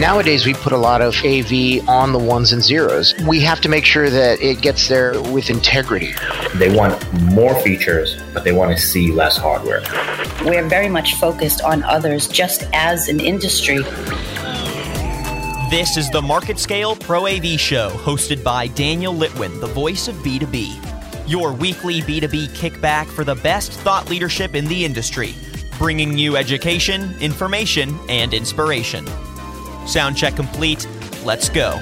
[0.00, 3.14] Nowadays, we put a lot of AV on the ones and zeros.
[3.28, 6.14] We have to make sure that it gets there with integrity.
[6.54, 9.82] They want more features, but they want to see less hardware.
[10.42, 13.80] We're very much focused on others just as an industry.
[15.68, 20.14] This is the Market Scale Pro AV Show, hosted by Daniel Litwin, the voice of
[20.16, 21.28] B2B.
[21.28, 25.34] Your weekly B2B kickback for the best thought leadership in the industry,
[25.76, 29.06] bringing you education, information, and inspiration.
[29.90, 30.86] Sound check complete.
[31.24, 31.72] Let's go.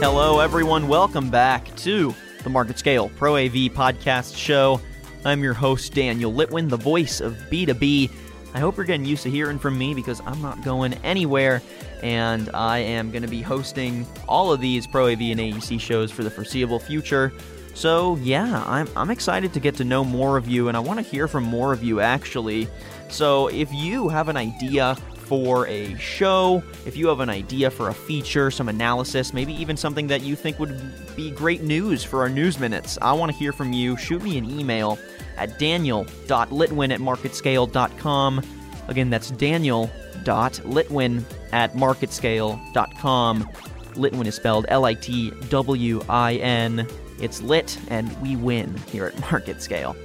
[0.00, 0.88] Hello, everyone.
[0.88, 4.80] Welcome back to the Market Scale Pro AV podcast show.
[5.24, 8.10] I'm your host, Daniel Litwin, the voice of B2B.
[8.52, 11.62] I hope you're getting used to hearing from me because I'm not going anywhere,
[12.02, 16.10] and I am going to be hosting all of these Pro AV and AEC shows
[16.10, 17.32] for the foreseeable future.
[17.76, 20.98] So, yeah, I'm, I'm excited to get to know more of you, and I want
[20.98, 22.68] to hear from more of you actually.
[23.10, 27.90] So, if you have an idea for a show, if you have an idea for
[27.90, 30.80] a feature, some analysis, maybe even something that you think would
[31.16, 33.94] be great news for our news minutes, I want to hear from you.
[33.98, 34.98] Shoot me an email
[35.36, 38.42] at daniel.litwin at marketscale.com.
[38.88, 43.52] Again, that's daniel.litwin at marketscale.com.
[43.96, 46.88] Litwin is spelled L I T W I N.
[47.20, 49.96] It's lit, and we win here at Market Scale.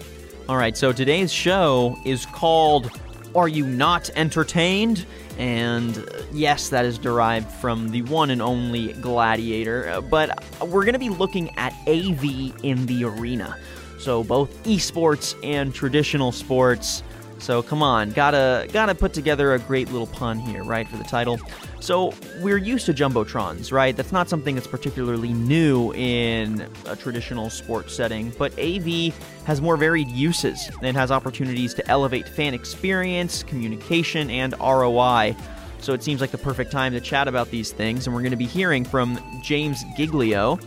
[0.50, 2.92] All right, so today's show is called
[3.36, 5.06] Are You Not Entertained?
[5.38, 10.84] And uh, yes, that is derived from the one and only Gladiator, uh, but we're
[10.84, 13.58] going to be looking at AV in the arena.
[14.00, 17.04] So both esports and traditional sports.
[17.42, 21.04] So come on, gotta gotta put together a great little pun here, right, for the
[21.04, 21.40] title.
[21.80, 23.98] So we're used to jumbotrons, right?
[23.98, 29.12] That's not something that's particularly new in a traditional sports setting, but AV
[29.46, 35.36] has more varied uses and has opportunities to elevate fan experience, communication, and ROI.
[35.80, 38.32] So it seems like the perfect time to chat about these things, and we're going
[38.32, 40.58] to be hearing from James Giglio,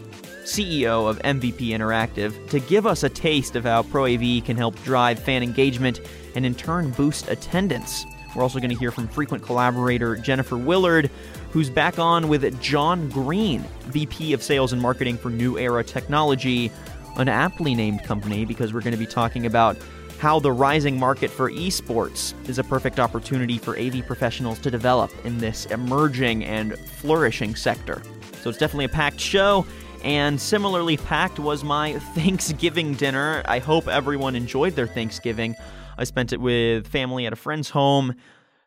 [0.42, 4.74] CEO of MVP Interactive, to give us a taste of how Pro AV can help
[4.82, 6.00] drive fan engagement
[6.34, 8.06] and in turn boost attendance.
[8.34, 11.10] We're also going to hear from frequent collaborator Jennifer Willard,
[11.50, 16.70] who's back on with John Green, VP of Sales and Marketing for New Era Technology,
[17.16, 19.76] an aptly named company because we're going to be talking about
[20.18, 25.12] how the rising market for esports is a perfect opportunity for AV professionals to develop
[25.24, 28.02] in this emerging and flourishing sector.
[28.40, 29.66] So it's definitely a packed show.
[30.02, 33.42] And similarly packed was my Thanksgiving dinner.
[33.46, 35.56] I hope everyone enjoyed their Thanksgiving.
[35.98, 38.14] I spent it with family at a friend's home.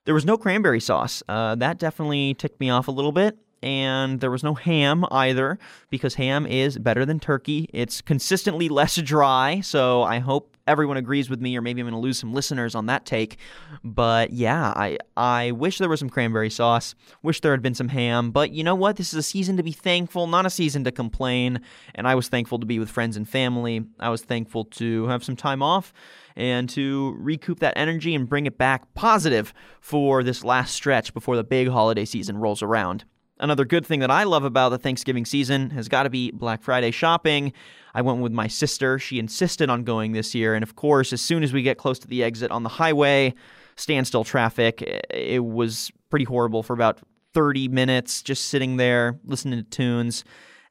[0.05, 1.23] There was no cranberry sauce.
[1.27, 3.38] Uh, that definitely ticked me off a little bit.
[3.63, 5.57] And there was no ham either,
[5.89, 7.69] because ham is better than turkey.
[7.73, 11.94] It's consistently less dry, so I hope everyone agrees with me, or maybe I'm going
[11.94, 13.38] to lose some listeners on that take.
[13.83, 16.94] But yeah, I I wish there was some cranberry sauce.
[17.23, 18.31] Wish there had been some ham.
[18.31, 18.97] But you know what?
[18.97, 21.61] This is a season to be thankful, not a season to complain.
[21.95, 23.85] And I was thankful to be with friends and family.
[24.00, 25.94] I was thankful to have some time off
[26.35, 31.35] and to recoup that energy and bring it back positive for this last stretch before
[31.35, 33.06] the big holiday season rolls around.
[33.40, 36.64] Another good thing that I love about the Thanksgiving season has got to be Black
[36.64, 37.53] Friday shopping.
[37.94, 38.98] I went with my sister.
[38.98, 40.56] She insisted on going this year.
[40.56, 43.36] And of course, as soon as we get close to the exit on the highway,
[43.75, 44.81] standstill traffic,
[45.12, 47.00] it was pretty horrible for about
[47.34, 50.24] 30 minutes just sitting there listening to tunes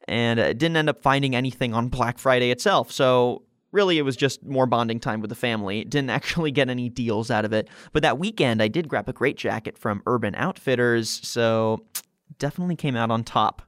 [0.08, 2.90] and didn't end up finding anything on Black Friday itself.
[2.90, 5.84] So really it was just more bonding time with the family.
[5.84, 7.68] Didn't actually get any deals out of it.
[7.92, 11.84] But that weekend I did grab a great jacket from Urban Outfitters, so
[12.38, 13.62] definitely came out on top.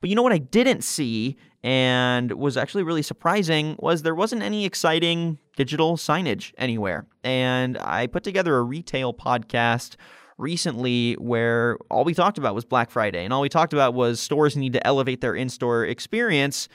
[0.00, 4.42] But you know what I didn't see and was actually really surprising was there wasn't
[4.42, 7.06] any exciting digital signage anywhere.
[7.22, 9.96] And I put together a retail podcast
[10.36, 14.20] recently where all we talked about was Black Friday and all we talked about was
[14.20, 16.68] stores need to elevate their in-store experience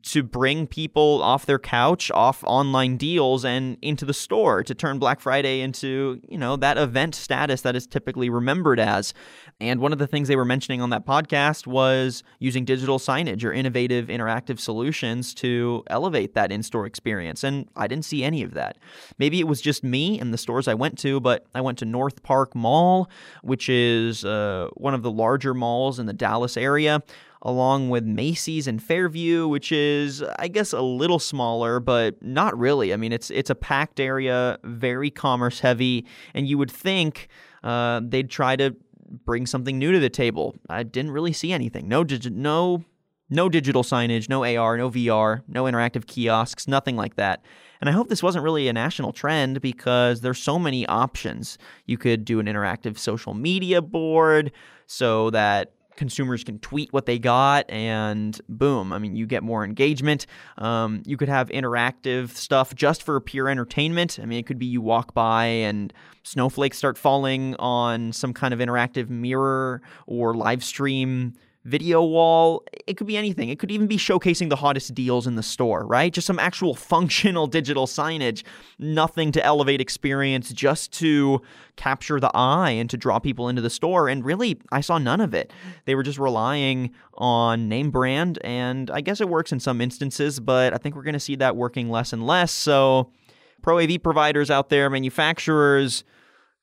[0.00, 4.98] to bring people off their couch, off online deals, and into the store to turn
[4.98, 9.12] Black Friday into, you know, that event status that is typically remembered as.
[9.60, 13.44] And one of the things they were mentioning on that podcast was using digital signage
[13.44, 17.44] or innovative interactive solutions to elevate that in store experience.
[17.44, 18.78] And I didn't see any of that.
[19.18, 21.84] Maybe it was just me and the stores I went to, but I went to
[21.84, 23.10] North Park Mall,
[23.42, 27.02] which is uh, one of the larger malls in the Dallas area
[27.42, 32.92] along with Macy's and Fairview, which is, I guess, a little smaller, but not really.
[32.92, 37.28] I mean, it's it's a packed area, very commerce heavy, and you would think
[37.64, 38.76] uh, they'd try to
[39.24, 40.54] bring something new to the table.
[40.70, 41.88] I didn't really see anything.
[41.88, 42.84] No, no
[43.28, 47.42] No digital signage, no AR, no VR, no interactive kiosks, nothing like that.
[47.80, 51.58] And I hope this wasn't really a national trend because there's so many options.
[51.86, 54.52] You could do an interactive social media board
[54.86, 59.64] so that consumers can tweet what they got and boom i mean you get more
[59.64, 60.26] engagement.
[60.58, 64.18] Um, you could have interactive stuff just for pure entertainment.
[64.22, 65.92] I mean it could be you walk by and
[66.22, 72.64] snowflakes start falling on some kind of interactive mirror or live stream video wall.
[72.86, 73.48] It could be anything.
[73.48, 76.12] It could even be showcasing the hottest deals in the store, right?
[76.12, 78.42] Just some actual functional digital signage.
[78.78, 81.40] Nothing to elevate experience, just to
[81.76, 84.08] capture the eye and to draw people into the store.
[84.08, 85.52] And really, I saw none of it.
[85.84, 88.38] They were just relying on name brand.
[88.42, 91.36] And I guess it works in some instances, but I think we're going to see
[91.36, 92.52] that working less and less.
[92.52, 93.10] So,
[93.62, 96.02] Pro AV providers out there, manufacturers,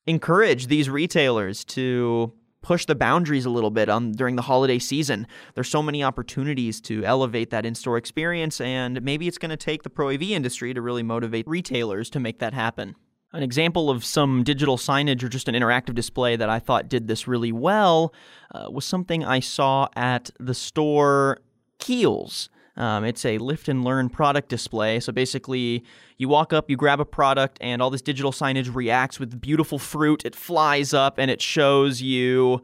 [0.05, 5.27] encourage these retailers to push the boundaries a little bit um, during the holiday season.
[5.55, 9.83] There's so many opportunities to elevate that in-store experience, and maybe it's going to take
[9.83, 12.95] the Pro AV industry to really motivate retailers to make that happen.
[13.31, 17.07] An example of some digital signage or just an interactive display that I thought did
[17.07, 18.11] this really well
[18.53, 21.39] uh, was something I saw at the store
[21.79, 22.49] Kiehl's.
[22.79, 24.99] Um, it's a lift and learn product display.
[24.99, 25.83] So basically,
[26.17, 29.77] you walk up, you grab a product, and all this digital signage reacts with beautiful
[29.77, 30.25] fruit.
[30.25, 32.61] It flies up and it shows you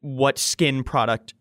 [0.00, 1.34] what skin product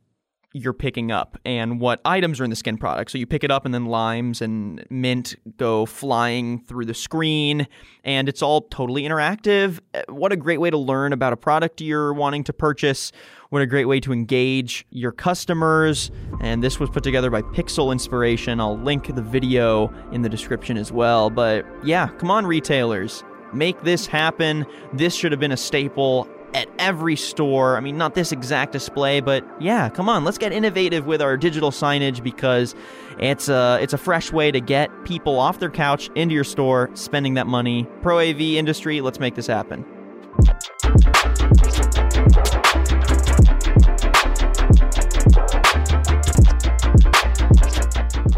[0.54, 3.12] you're picking up and what items are in the skin product.
[3.12, 7.68] So you pick it up, and then limes and mint go flying through the screen,
[8.06, 9.82] and it's all totally interactive.
[10.08, 13.12] What a great way to learn about a product you're wanting to purchase.
[13.56, 16.12] What a great way to engage your customers.
[16.42, 18.60] And this was put together by Pixel Inspiration.
[18.60, 21.30] I'll link the video in the description as well.
[21.30, 23.24] But yeah, come on, retailers.
[23.54, 24.66] Make this happen.
[24.92, 27.78] This should have been a staple at every store.
[27.78, 31.38] I mean, not this exact display, but yeah, come on, let's get innovative with our
[31.38, 32.76] digital signage because
[33.20, 36.90] it's a it's a fresh way to get people off their couch into your store,
[36.94, 37.88] spending that money.
[38.02, 39.86] Pro AV industry, let's make this happen.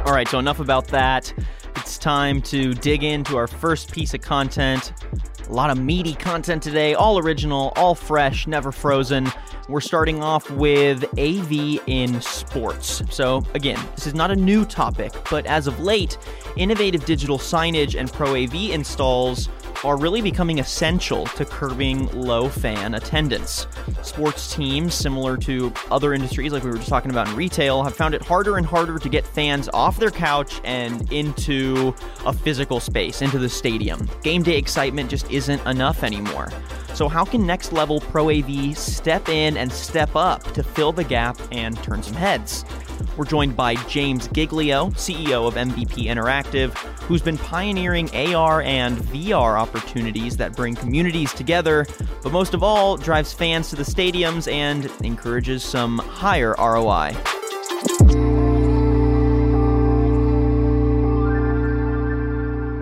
[0.07, 1.33] All right, so enough about that.
[1.75, 4.93] It's time to dig into our first piece of content.
[5.49, 9.29] A lot of meaty content today, all original, all fresh, never frozen.
[9.67, 13.03] We're starting off with AV in sports.
[13.09, 16.17] So, again, this is not a new topic, but as of late,
[16.55, 19.49] innovative digital signage and Pro AV installs
[19.83, 23.67] are really becoming essential to curbing low fan attendance.
[24.01, 27.95] Sports teams, similar to other industries like we were just talking about in retail, have
[27.95, 31.93] found it harder and harder to get fans off their couch and into
[32.25, 34.09] a physical space, into the stadium.
[34.23, 36.49] Game day excitement just isn't enough anymore.
[36.93, 41.03] So, how can Next Level Pro AV step in and step up to fill the
[41.03, 42.65] gap and turn some heads?
[43.17, 46.73] We're joined by James Giglio, CEO of MVP Interactive,
[47.03, 51.85] who's been pioneering AR and VR opportunities that bring communities together,
[52.21, 57.15] but most of all, drives fans to the stadiums and encourages some higher ROI.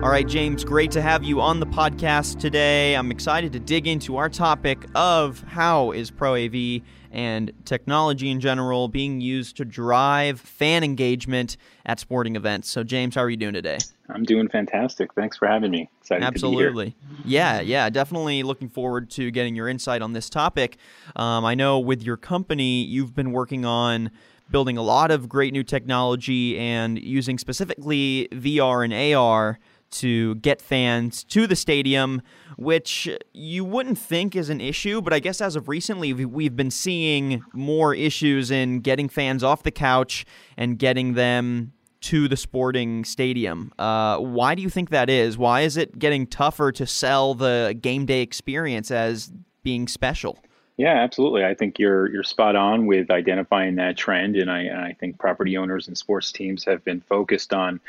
[0.06, 2.94] All right, James, great to have you on the podcast today.
[2.94, 6.80] I'm excited to dig into our topic of how is Pro AV
[7.16, 12.68] and technology in general being used to drive fan engagement at sporting events.
[12.68, 13.78] So, James, how are you doing today?
[14.10, 15.14] I'm doing fantastic.
[15.14, 15.88] Thanks for having me.
[16.02, 16.94] Excited Absolutely.
[17.24, 20.76] Yeah, yeah, definitely looking forward to getting your insight on this topic.
[21.16, 24.10] Um, I know with your company, you've been working on
[24.50, 29.58] building a lot of great new technology and using specifically VR and AR
[29.92, 32.22] to get fans to the stadium,
[32.56, 36.70] which you wouldn't think is an issue, but I guess as of recently, we've been
[36.70, 40.24] seeing more issues in getting fans off the couch
[40.56, 43.72] and getting them to the sporting stadium.
[43.78, 45.36] Uh, why do you think that is?
[45.36, 50.38] Why is it getting tougher to sell the game day experience as being special?
[50.76, 51.42] Yeah, absolutely.
[51.42, 55.18] I think you're you're spot on with identifying that trend, and I and I think
[55.18, 57.80] property owners and sports teams have been focused on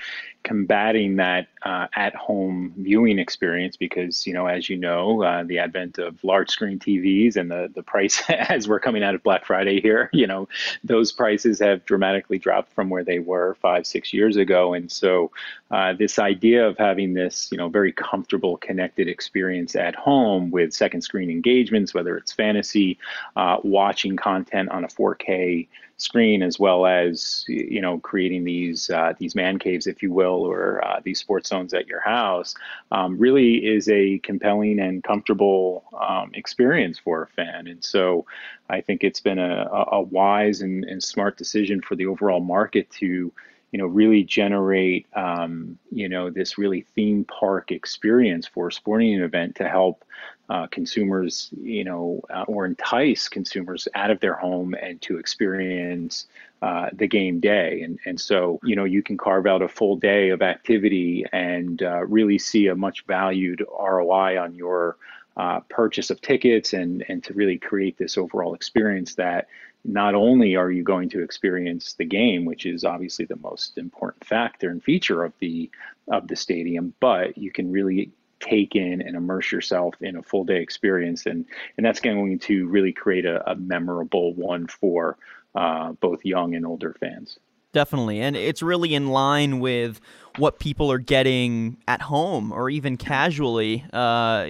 [0.48, 5.98] combating that uh, at-home viewing experience because you know, as you know, uh, the advent
[5.98, 9.82] of large screen TVs and the the price as we're coming out of Black Friday
[9.82, 10.48] here, you know,
[10.86, 15.32] those prices have dramatically dropped from where they were five six years ago, and so
[15.70, 20.74] uh, this idea of having this you know very comfortable connected experience at home with
[20.74, 22.98] second screen engagements, whether it's fantasy
[23.36, 29.14] uh, watching content on a 4K screen as well as you know creating these uh,
[29.18, 32.54] these man caves if you will or uh, these sports zones at your house
[32.92, 37.68] um, really is a compelling and comfortable um, experience for a fan.
[37.68, 38.26] And so
[38.70, 42.90] I think it's been a, a wise and, and smart decision for the overall market
[42.92, 43.32] to
[43.72, 49.20] you know, really generate, um, you know, this really theme park experience for a sporting
[49.20, 50.06] event to help
[50.50, 56.28] uh, consumers, you know, uh, or entice consumers out of their home and to experience
[56.62, 57.82] uh, the game day.
[57.82, 61.84] And, and so, you know, you can carve out a full day of activity and
[61.84, 64.98] uh, really see a much valued ROI on your
[65.38, 69.48] uh, purchase of tickets and, and to really create this overall experience that
[69.86, 74.26] not only are you going to experience the game, which is obviously the most important
[74.26, 75.70] factor and feature of the
[76.10, 80.44] of the stadium, but you can really take in and immerse yourself in a full
[80.44, 81.46] day experience, and
[81.78, 85.18] and that's going to really create a, a memorable one for
[85.56, 87.38] uh, both young and older fans
[87.74, 88.20] definitely.
[88.22, 90.02] And it's really in line with
[90.38, 93.86] what people are getting at home or even casually.
[93.94, 94.48] Uh,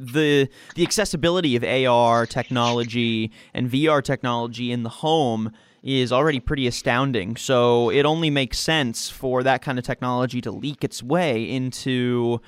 [0.00, 5.52] the the accessibility of AR technology and VR technology in the home
[5.82, 7.36] is already pretty astounding.
[7.36, 12.40] So it only makes sense for that kind of technology to leak its way into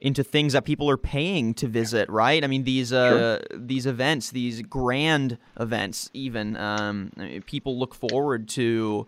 [0.00, 2.42] into things that people are paying to visit, right?
[2.42, 3.58] I mean, these uh, sure.
[3.58, 7.12] these events, these grand events, even um,
[7.46, 9.06] people look forward to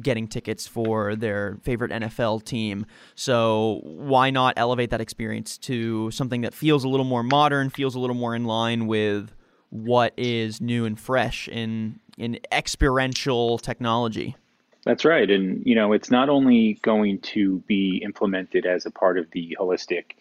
[0.00, 2.86] getting tickets for their favorite NFL team.
[3.14, 7.94] So why not elevate that experience to something that feels a little more modern, feels
[7.94, 9.34] a little more in line with
[9.70, 14.36] what is new and fresh in in experiential technology.
[14.84, 15.30] That's right.
[15.30, 19.56] And you know, it's not only going to be implemented as a part of the
[19.60, 20.12] holistic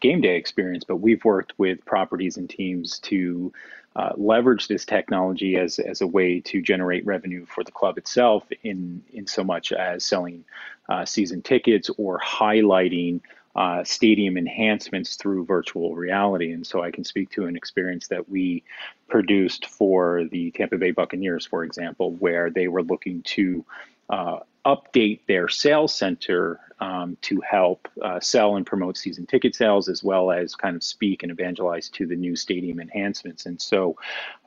[0.00, 3.52] game day experience, but we've worked with properties and teams to
[3.96, 8.44] uh, leverage this technology as, as a way to generate revenue for the club itself
[8.62, 10.44] in, in so much as selling
[10.88, 13.20] uh, season tickets or highlighting
[13.56, 16.52] uh, stadium enhancements through virtual reality.
[16.52, 18.64] And so I can speak to an experience that we
[19.08, 23.64] produced for the Tampa Bay Buccaneers, for example, where they were looking to
[24.10, 29.88] uh, update their sales center um, to help uh, sell and promote season ticket sales,
[29.88, 33.46] as well as kind of speak and evangelize to the new stadium enhancements.
[33.46, 33.96] And so,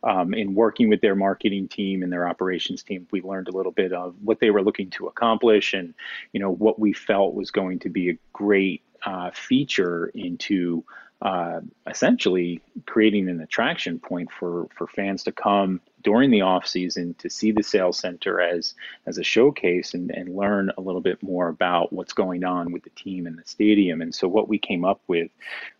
[0.03, 3.71] um, in working with their marketing team and their operations team, we learned a little
[3.71, 5.93] bit of what they were looking to accomplish, and
[6.33, 10.83] you know what we felt was going to be a great uh, feature into
[11.21, 17.15] uh, essentially creating an attraction point for for fans to come during the off season
[17.15, 18.75] to see the sales center as
[19.07, 22.83] as a showcase and, and learn a little bit more about what's going on with
[22.83, 24.01] the team and the stadium.
[24.01, 25.31] And so what we came up with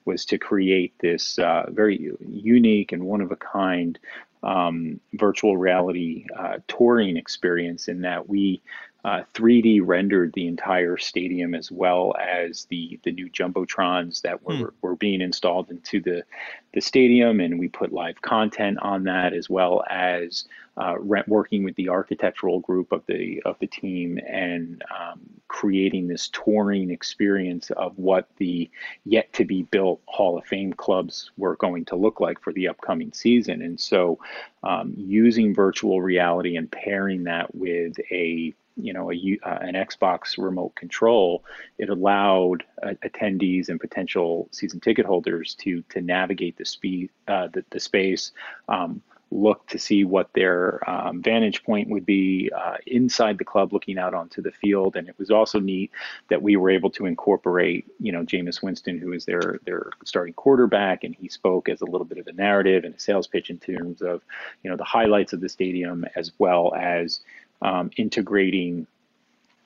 [0.06, 4.00] was to create this uh, very unique and one of a kind
[4.41, 8.62] um, virtual reality uh, touring experience in that we
[9.08, 14.54] uh, 3D rendered the entire stadium as well as the the new jumbotrons that were,
[14.54, 14.72] mm.
[14.82, 16.26] were being installed into the
[16.74, 20.44] the stadium, and we put live content on that as well as
[20.76, 20.96] uh,
[21.26, 26.92] working with the architectural group of the of the team and um, creating this touring
[26.92, 28.70] experience of what the
[29.06, 32.68] yet to be built Hall of Fame clubs were going to look like for the
[32.68, 34.20] upcoming season, and so
[34.64, 40.38] um, using virtual reality and pairing that with a you know a, uh, an Xbox
[40.38, 41.43] remote control,
[41.77, 47.48] it allowed uh, attendees and potential season ticket holders to to navigate the speed uh,
[47.48, 48.31] the, the space.
[48.67, 53.74] Um, look to see what their um, vantage point would be uh, inside the club
[53.74, 55.91] looking out onto the field and it was also neat
[56.29, 60.34] that we were able to incorporate you know Jameis Winston who is their their starting
[60.34, 63.50] quarterback and he spoke as a little bit of a narrative and a sales pitch
[63.50, 64.22] in terms of
[64.63, 67.19] you know the highlights of the stadium as well as
[67.62, 68.88] um, integrating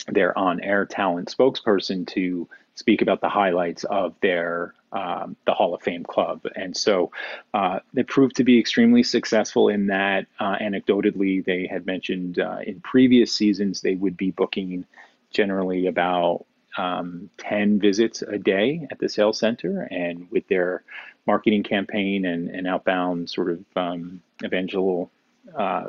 [0.08, 5.82] their on-air talent spokesperson to speak about the highlights of their um, the Hall of
[5.82, 7.12] Fame club, and so
[7.54, 10.26] uh, they proved to be extremely successful in that.
[10.38, 14.86] Uh, anecdotally, they had mentioned uh, in previous seasons they would be booking
[15.30, 16.46] generally about
[16.78, 20.84] um, 10 visits a day at the sales center, and with their
[21.26, 25.10] marketing campaign and, and outbound sort of um, evangelical
[25.56, 25.88] uh,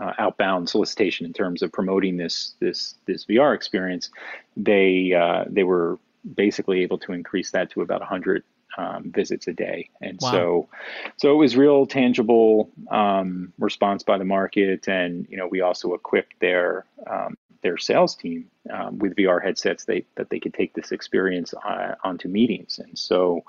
[0.00, 4.10] uh, outbound solicitation in terms of promoting this this this VR experience,
[4.56, 5.98] they uh, they were
[6.34, 8.42] basically able to increase that to about 100
[8.78, 10.30] um, visits a day, and wow.
[10.30, 10.68] so
[11.16, 15.94] so it was real tangible um, response by the market, and you know we also
[15.94, 20.74] equipped their um, their sales team um, with VR headsets they, that they could take
[20.74, 23.44] this experience uh, onto meetings, and so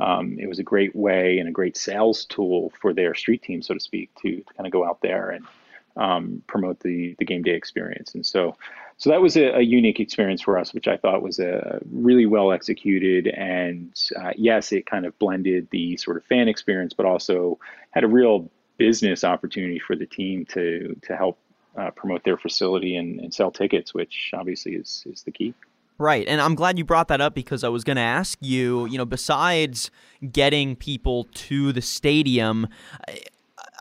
[0.00, 3.62] um, it was a great way and a great sales tool for their street team,
[3.62, 5.44] so to speak, to, to kind of go out there and
[5.96, 8.14] um, promote the the game day experience.
[8.14, 8.56] And so,
[8.96, 12.26] so that was a, a, unique experience for us, which I thought was a really
[12.26, 13.28] well executed.
[13.28, 17.58] And uh, yes, it kind of blended the sort of fan experience, but also
[17.90, 21.38] had a real business opportunity for the team to to help
[21.76, 25.54] uh, promote their facility and, and sell tickets, which obviously is is the key.
[25.98, 26.26] Right.
[26.26, 28.98] And I'm glad you brought that up because I was going to ask you, you
[28.98, 29.90] know, besides
[30.32, 32.66] getting people to the stadium,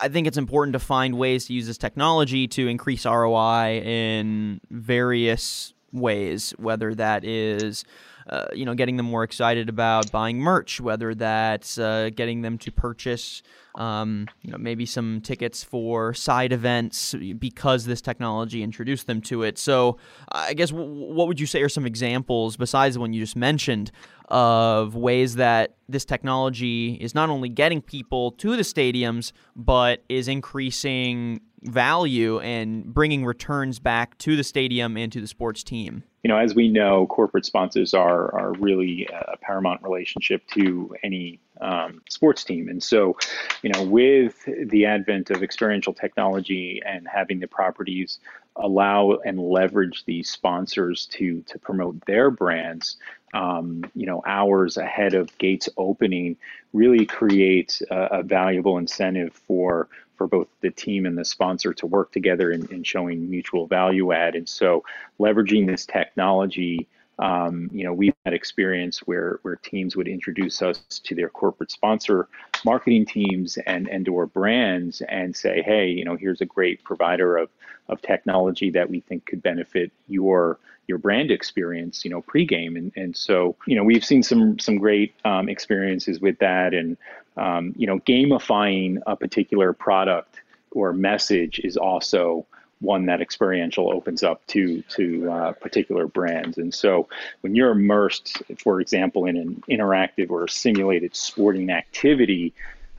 [0.02, 4.60] I think it's important to find ways to use this technology to increase ROI in
[4.72, 7.86] various ways, whether that is.
[8.30, 12.56] Uh, you know, getting them more excited about buying merch, whether that's uh, getting them
[12.56, 13.42] to purchase
[13.76, 19.44] um, you know, maybe some tickets for side events because this technology introduced them to
[19.44, 19.58] it.
[19.58, 19.98] So,
[20.32, 23.36] I guess w- what would you say are some examples besides the one you just
[23.36, 23.92] mentioned
[24.32, 30.28] of ways that this technology is not only getting people to the stadiums but is
[30.28, 36.04] increasing value and bringing returns back to the stadium and to the sports team?
[36.24, 41.40] You know, as we know, corporate sponsors are are really a paramount relationship to any
[41.62, 42.70] um, sports team.
[42.70, 43.18] And so,
[43.62, 48.20] you know, with the advent of experiential technology and having the properties
[48.56, 52.98] allow and leverage these sponsors to to promote their brands,
[53.34, 56.38] um, you know, hours ahead of gates opening,
[56.74, 61.88] really creates a, a, valuable incentive for for both the team and the sponsor to
[61.88, 64.36] work together in, in showing mutual value add.
[64.36, 64.84] And so,
[65.20, 66.88] leveraging this technology
[67.20, 71.72] um, you know, we've had experience where where teams would introduce us to their corporate
[71.72, 72.28] sponsor
[72.66, 77.38] marketing teams and and or brands and say, hey, you know, here's a great provider
[77.38, 77.50] of
[77.90, 82.78] of technology that we think could benefit your your brand experience, you know, pregame.
[82.78, 86.98] And and so, you know, we've seen some some great um, experiences with that, and
[87.38, 90.42] um, you know, gamifying a particular product
[90.72, 92.46] or message is also
[92.82, 96.58] one that experiential opens up to to uh, particular brands.
[96.58, 97.08] And so
[97.42, 102.54] when you're immersed, for example, in an interactive or simulated sporting activity,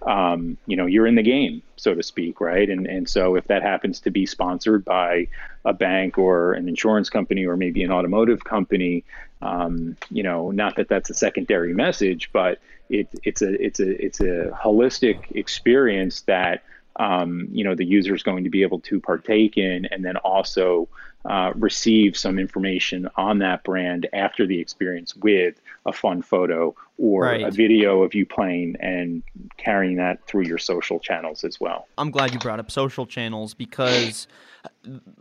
[0.06, 2.68] um, you know you're in the game, so to speak, right?
[2.68, 5.28] And and so if that happens to be sponsored by
[5.64, 9.04] a bank or an insurance company or maybe an automotive company,
[9.42, 14.04] um, you know, not that that's a secondary message, but it, it's a it's a
[14.04, 16.62] it's a holistic experience that
[16.96, 20.16] um, you know the user is going to be able to partake in and then
[20.18, 20.88] also
[21.24, 27.24] uh, receive some information on that brand after the experience with a fun photo or
[27.24, 27.42] right.
[27.42, 29.22] a video of you playing and
[29.56, 31.86] carrying that through your social channels as well.
[31.98, 34.26] I'm glad you brought up social channels because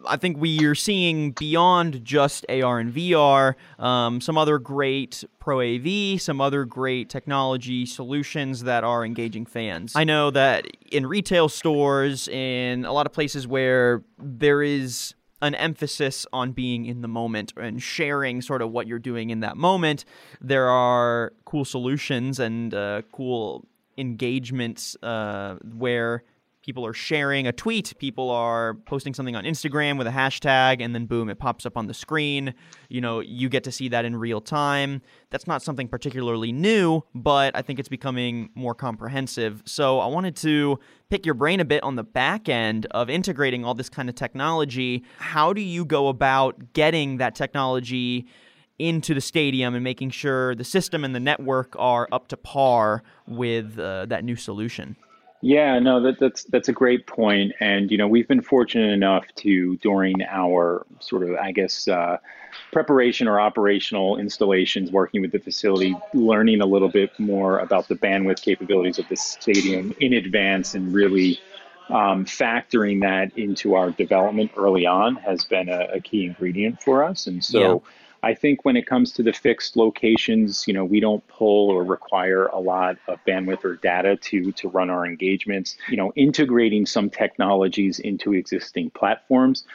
[0.06, 5.62] I think we are seeing beyond just AR and VR, um, some other great Pro
[5.62, 9.94] AV, some other great technology solutions that are engaging fans.
[9.96, 15.56] I know that in retail stores, in a lot of places where there is an
[15.56, 19.58] emphasis on being in the moment and sharing sort of what you're doing in that
[19.58, 20.06] moment,
[20.40, 23.66] there are cool solutions and uh, cool
[23.98, 26.24] engagements uh, where
[26.62, 30.94] people are sharing a tweet, people are posting something on Instagram with a hashtag, and
[30.94, 32.54] then boom, it pops up on the screen.
[32.90, 35.02] You know, you get to see that in real time.
[35.30, 39.64] That's not something particularly new, but I think it's becoming more comprehensive.
[39.66, 43.66] So I wanted to pick your brain a bit on the back end of integrating
[43.66, 45.04] all this kind of technology.
[45.18, 48.28] How do you go about getting that technology?
[48.80, 53.04] into the stadium and making sure the system and the network are up to par
[53.28, 54.96] with uh, that new solution.
[55.42, 59.26] Yeah, no, that, that's that's a great point, and you know we've been fortunate enough
[59.38, 62.18] to during our sort of I guess uh,
[62.72, 67.96] preparation or operational installations, working with the facility, learning a little bit more about the
[67.96, 71.40] bandwidth capabilities of the stadium in advance, and really
[71.90, 77.04] um, factoring that into our development early on has been a, a key ingredient for
[77.04, 77.60] us, and so.
[77.60, 77.92] Yeah
[78.24, 81.84] I think when it comes to the fixed locations, you know, we don't pull or
[81.84, 85.78] require a lot of bandwidth or data to to run our engagements.
[85.90, 89.66] You know, integrating some technologies into existing platforms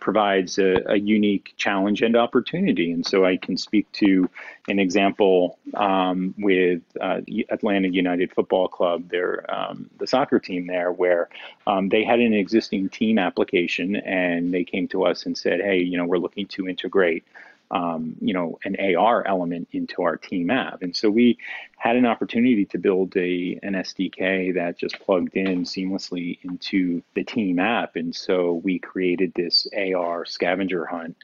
[0.00, 2.90] provides a, a, unique challenge and opportunity.
[2.90, 4.28] And so I can speak to
[4.68, 10.90] an example um, with uh, Atlanta United Football Club, their um, the soccer team there,
[10.92, 11.28] where
[11.66, 15.78] um, they had an existing team application, and they came to us and said, "Hey,
[15.78, 17.24] you know, we're looking to integrate."
[17.70, 20.82] Um, you know, an AR element into our team app.
[20.82, 21.38] And so we
[21.76, 27.24] had an opportunity to build a an SDK that just plugged in seamlessly into the
[27.24, 27.96] team app.
[27.96, 31.16] And so we created this AR scavenger hunt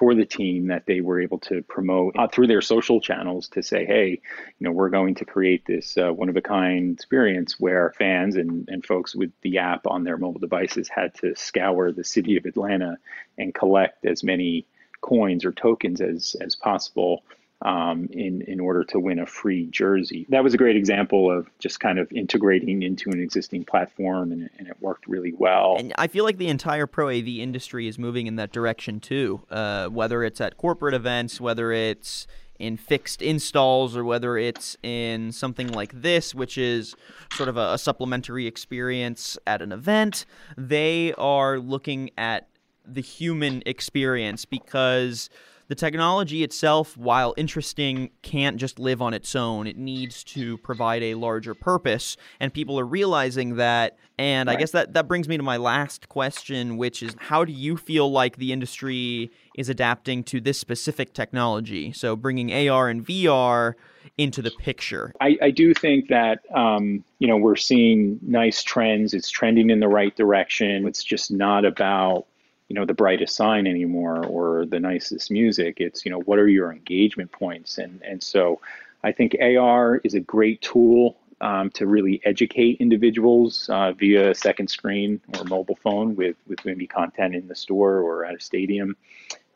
[0.00, 3.62] for the team that they were able to promote uh, through their social channels to
[3.62, 4.18] say, hey,
[4.58, 8.36] you know, we're going to create this uh, one of a kind experience where fans
[8.36, 12.38] and, and folks with the app on their mobile devices had to scour the city
[12.38, 12.96] of Atlanta
[13.36, 14.64] and collect as many
[15.00, 17.22] coins or tokens as as possible
[17.62, 20.26] um, in in order to win a free jersey.
[20.30, 24.48] That was a great example of just kind of integrating into an existing platform, and,
[24.58, 25.76] and, it worked really well.
[25.78, 29.42] And I feel like the entire pro AV industry is moving in that direction too.
[29.50, 32.26] Uh, whether it's at corporate events, whether it's
[32.58, 36.94] in fixed installs, or whether it's in something like this, which is
[37.32, 42.48] sort of a, a supplementary experience at an event, they are looking at
[42.86, 45.30] the human experience because
[45.70, 49.68] the technology itself, while interesting, can't just live on its own.
[49.68, 53.96] It needs to provide a larger purpose, and people are realizing that.
[54.18, 54.56] And right.
[54.56, 57.76] I guess that, that brings me to my last question, which is how do you
[57.76, 61.92] feel like the industry is adapting to this specific technology?
[61.92, 63.74] So bringing AR and VR
[64.18, 65.14] into the picture.
[65.20, 69.14] I, I do think that um, you know we're seeing nice trends.
[69.14, 70.86] It's trending in the right direction.
[70.88, 72.26] It's just not about
[72.70, 75.80] you know the brightest sign anymore or the nicest music.
[75.80, 77.76] It's you know what are your engagement points?
[77.76, 78.60] And and so
[79.02, 84.34] i think ar is a great tool um, to really educate individuals uh, via a
[84.34, 88.40] second screen or mobile phone with with maybe content in the store or at a
[88.40, 88.96] stadium.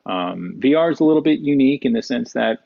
[0.06, 2.64] Um, vr is a little bit unique in the sense that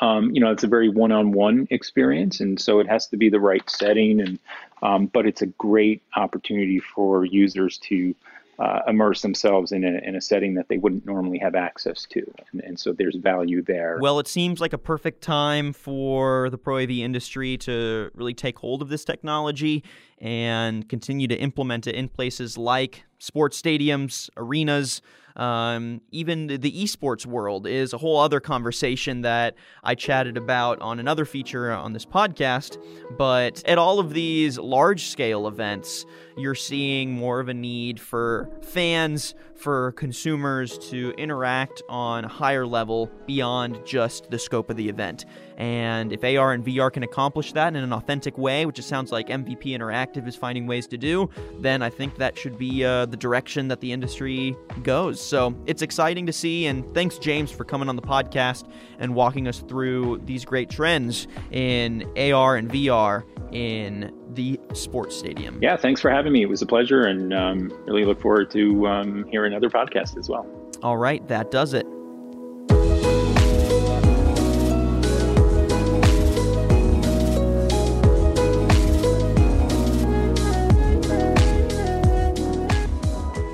[0.00, 3.40] um, you know it's a very one-on-one experience and so it has to be the
[3.40, 4.20] right setting.
[4.20, 4.38] And
[4.82, 8.14] um, but it's a great opportunity for users to
[8.62, 12.22] uh, immerse themselves in a, in a setting that they wouldn't normally have access to.
[12.52, 13.98] And, and, so there's value there.
[14.00, 18.56] Well, it seems like a perfect time for the Pro AV industry to really take
[18.58, 19.82] hold of this technology
[20.18, 25.02] and continue to implement it in places like sports stadiums, arenas,
[25.36, 30.98] um, even the esports world is a whole other conversation that I chatted about on
[30.98, 32.78] another feature on this podcast.
[33.16, 36.04] But at all of these large scale events,
[36.36, 42.66] you're seeing more of a need for fans, for consumers to interact on a higher
[42.66, 45.24] level beyond just the scope of the event.
[45.56, 49.12] And if AR and VR can accomplish that in an authentic way, which it sounds
[49.12, 53.06] like MVP Interactive is finding ways to do, then I think that should be uh,
[53.06, 55.20] the direction that the industry goes.
[55.20, 56.66] So it's exciting to see.
[56.66, 58.68] And thanks, James, for coming on the podcast
[58.98, 65.58] and walking us through these great trends in AR and VR in the sports stadium.
[65.62, 66.42] Yeah, thanks for having me.
[66.42, 70.28] It was a pleasure, and um, really look forward to um, hearing other podcasts as
[70.28, 70.46] well.
[70.82, 71.86] All right, that does it.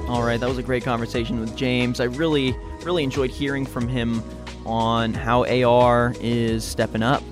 [0.08, 2.00] All right, that was a great conversation with James.
[2.00, 4.22] I really, really enjoyed hearing from him
[4.64, 7.22] on how AR is stepping up.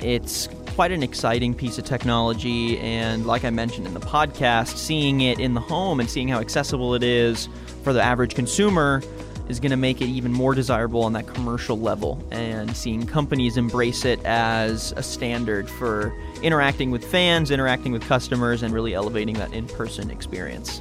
[0.00, 2.78] It's quite an exciting piece of technology.
[2.78, 6.38] And like I mentioned in the podcast, seeing it in the home and seeing how
[6.38, 7.48] accessible it is
[7.82, 9.02] for the average consumer
[9.48, 12.24] is going to make it even more desirable on that commercial level.
[12.30, 18.62] And seeing companies embrace it as a standard for interacting with fans, interacting with customers,
[18.62, 20.80] and really elevating that in person experience.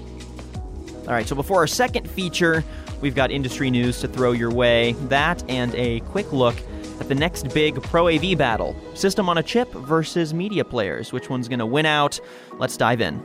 [1.08, 2.64] All right, so before our second feature,
[3.02, 4.92] we've got industry news to throw your way.
[5.08, 6.56] That and a quick look
[7.00, 11.12] at the next big Pro AV battle System on a Chip versus media players.
[11.12, 12.20] Which one's going to win out?
[12.58, 13.24] Let's dive in.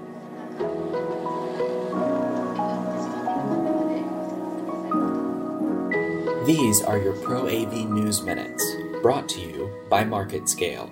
[6.46, 8.64] These are your Pro AV News Minutes,
[9.00, 10.90] brought to you by Market Scale.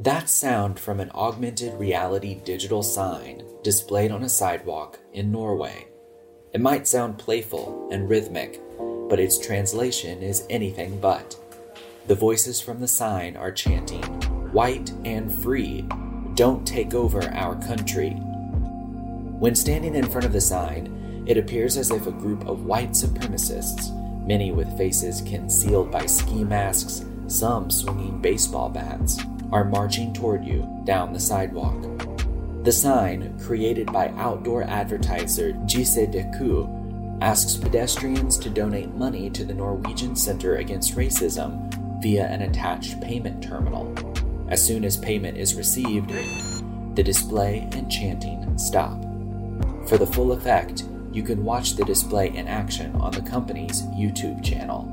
[0.00, 5.86] That sound from an augmented reality digital sign displayed on a sidewalk in Norway.
[6.52, 8.60] It might sound playful and rhythmic,
[9.08, 11.36] but its translation is anything but.
[12.06, 14.02] The voices from the sign are chanting,
[14.52, 15.82] White and free,
[16.34, 18.10] don't take over our country.
[18.10, 22.90] When standing in front of the sign, it appears as if a group of white
[22.90, 23.90] supremacists,
[24.26, 29.18] many with faces concealed by ski masks, some swinging baseball bats,
[29.52, 32.11] are marching toward you down the sidewalk.
[32.62, 40.14] The sign, created by outdoor advertiser GCDQ, asks pedestrians to donate money to the Norwegian
[40.14, 43.92] Center Against Racism via an attached payment terminal.
[44.48, 46.10] As soon as payment is received,
[46.94, 49.00] the display and chanting stop.
[49.88, 54.44] For the full effect, you can watch the display in action on the company's YouTube
[54.44, 54.86] channel.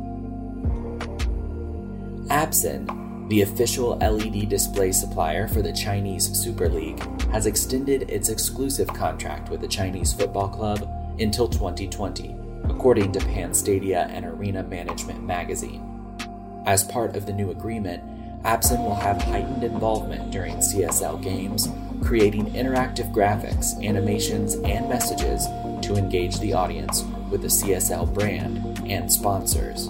[2.29, 8.87] Absen The official LED display supplier for the Chinese Super League has extended its exclusive
[8.87, 10.89] contract with the Chinese Football Club
[11.19, 16.17] until 2020, according to Panstadia and Arena Management magazine.
[16.65, 18.03] As part of the new agreement,
[18.41, 21.69] Absen will have heightened involvement during CSL games,
[22.01, 25.45] creating interactive graphics, animations, and messages
[25.83, 29.87] to engage the audience with the CSL brand and sponsors.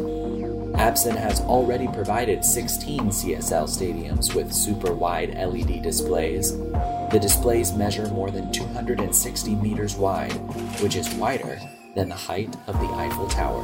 [0.73, 6.57] Absen has already provided 16 CSL stadiums with super wide LED displays.
[6.57, 10.33] The displays measure more than 260 meters wide,
[10.81, 11.59] which is wider
[11.95, 13.63] than the height of the Eiffel Tower.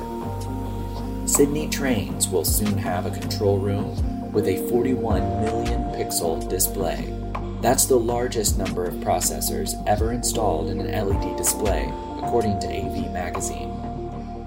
[1.27, 7.13] Sydney Trains will soon have a control room with a 41 million pixel display.
[7.61, 13.11] That's the largest number of processors ever installed in an LED display, according to AV
[13.11, 13.74] Magazine.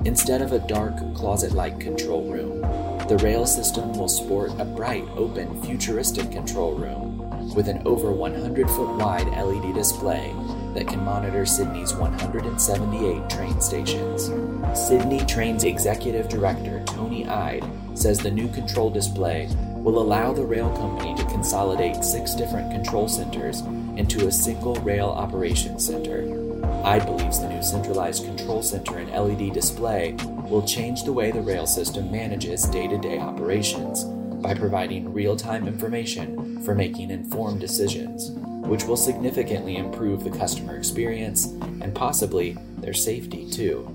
[0.05, 2.61] Instead of a dark, closet like control room,
[3.09, 7.19] the rail system will sport a bright, open, futuristic control room
[7.55, 10.33] with an over 100 foot wide LED display
[10.75, 14.31] that can monitor Sydney's 178 train stations.
[14.79, 20.71] Sydney Trains Executive Director Tony Ide says the new control display will allow the rail
[20.77, 23.63] company to consolidate six different control centers
[23.97, 26.38] into a single rail operations center.
[26.85, 30.15] I believes the new centralized control center and LED display
[30.49, 34.05] will change the way the rail system manages day to day operations
[34.43, 38.31] by providing real time information for making informed decisions,
[38.67, 41.47] which will significantly improve the customer experience
[41.83, 43.87] and possibly their safety too.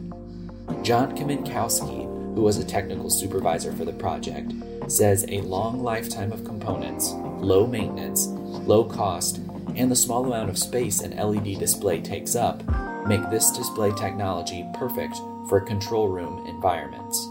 [0.82, 4.52] John Kaminkowski, who was a technical supervisor for the project,
[4.88, 9.39] says a long lifetime of components, low maintenance, low cost,
[9.76, 12.64] and the small amount of space an LED display takes up
[13.08, 15.18] make this display technology perfect
[15.50, 17.28] for control room environments.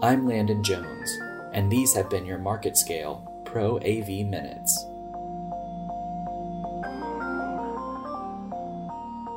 [0.00, 1.10] I'm Landon Jones,
[1.52, 4.86] and these have been your Market Scale Pro AV Minutes.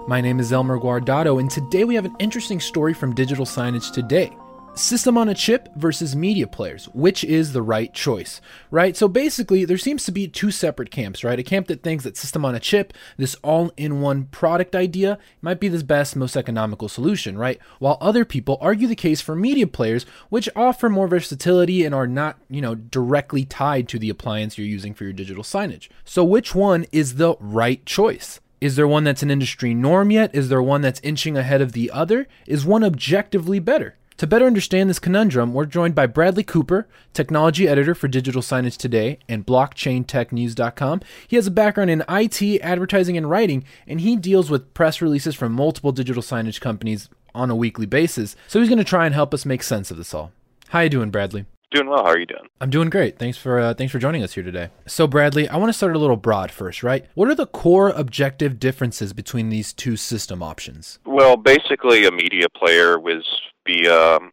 [0.07, 3.93] My name is Elmer Guardado, and today we have an interesting story from Digital Signage
[3.93, 4.31] Today.
[4.73, 6.85] System on a chip versus media players.
[6.93, 8.39] Which is the right choice,
[8.71, 8.95] right?
[8.95, 11.37] So basically, there seems to be two separate camps, right?
[11.37, 15.17] A camp that thinks that system on a chip, this all in one product idea,
[15.41, 17.59] might be the best, most economical solution, right?
[17.79, 22.07] While other people argue the case for media players, which offer more versatility and are
[22.07, 25.89] not, you know, directly tied to the appliance you're using for your digital signage.
[26.05, 28.39] So, which one is the right choice?
[28.61, 30.33] Is there one that's an industry norm yet?
[30.33, 32.27] Is there one that's inching ahead of the other?
[32.47, 33.97] Is one objectively better?
[34.17, 38.77] To better understand this conundrum, we're joined by Bradley Cooper, technology editor for Digital Signage
[38.77, 41.01] Today and BlockchainTechNews.com.
[41.27, 45.33] He has a background in IT, advertising, and writing, and he deals with press releases
[45.33, 48.35] from multiple digital signage companies on a weekly basis.
[48.47, 50.31] So he's going to try and help us make sense of this all.
[50.69, 51.45] How you doing, Bradley?
[51.71, 52.03] Doing well.
[52.03, 52.47] How are you doing?
[52.59, 53.17] I'm doing great.
[53.17, 54.69] Thanks for uh, thanks for joining us here today.
[54.87, 57.05] So, Bradley, I want to start a little broad first, right?
[57.13, 60.99] What are the core objective differences between these two system options?
[61.05, 63.23] Well, basically, a media player was
[63.65, 64.31] be a, um,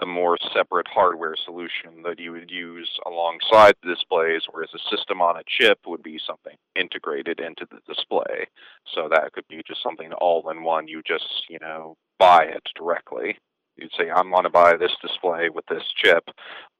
[0.00, 5.20] a more separate hardware solution that you would use alongside the displays, whereas a system
[5.20, 8.46] on a chip would be something integrated into the display.
[8.94, 10.88] So that could be just something all in one.
[10.88, 13.36] You just, you know, buy it directly.
[13.76, 16.24] You'd say, I want to buy this display with this chip.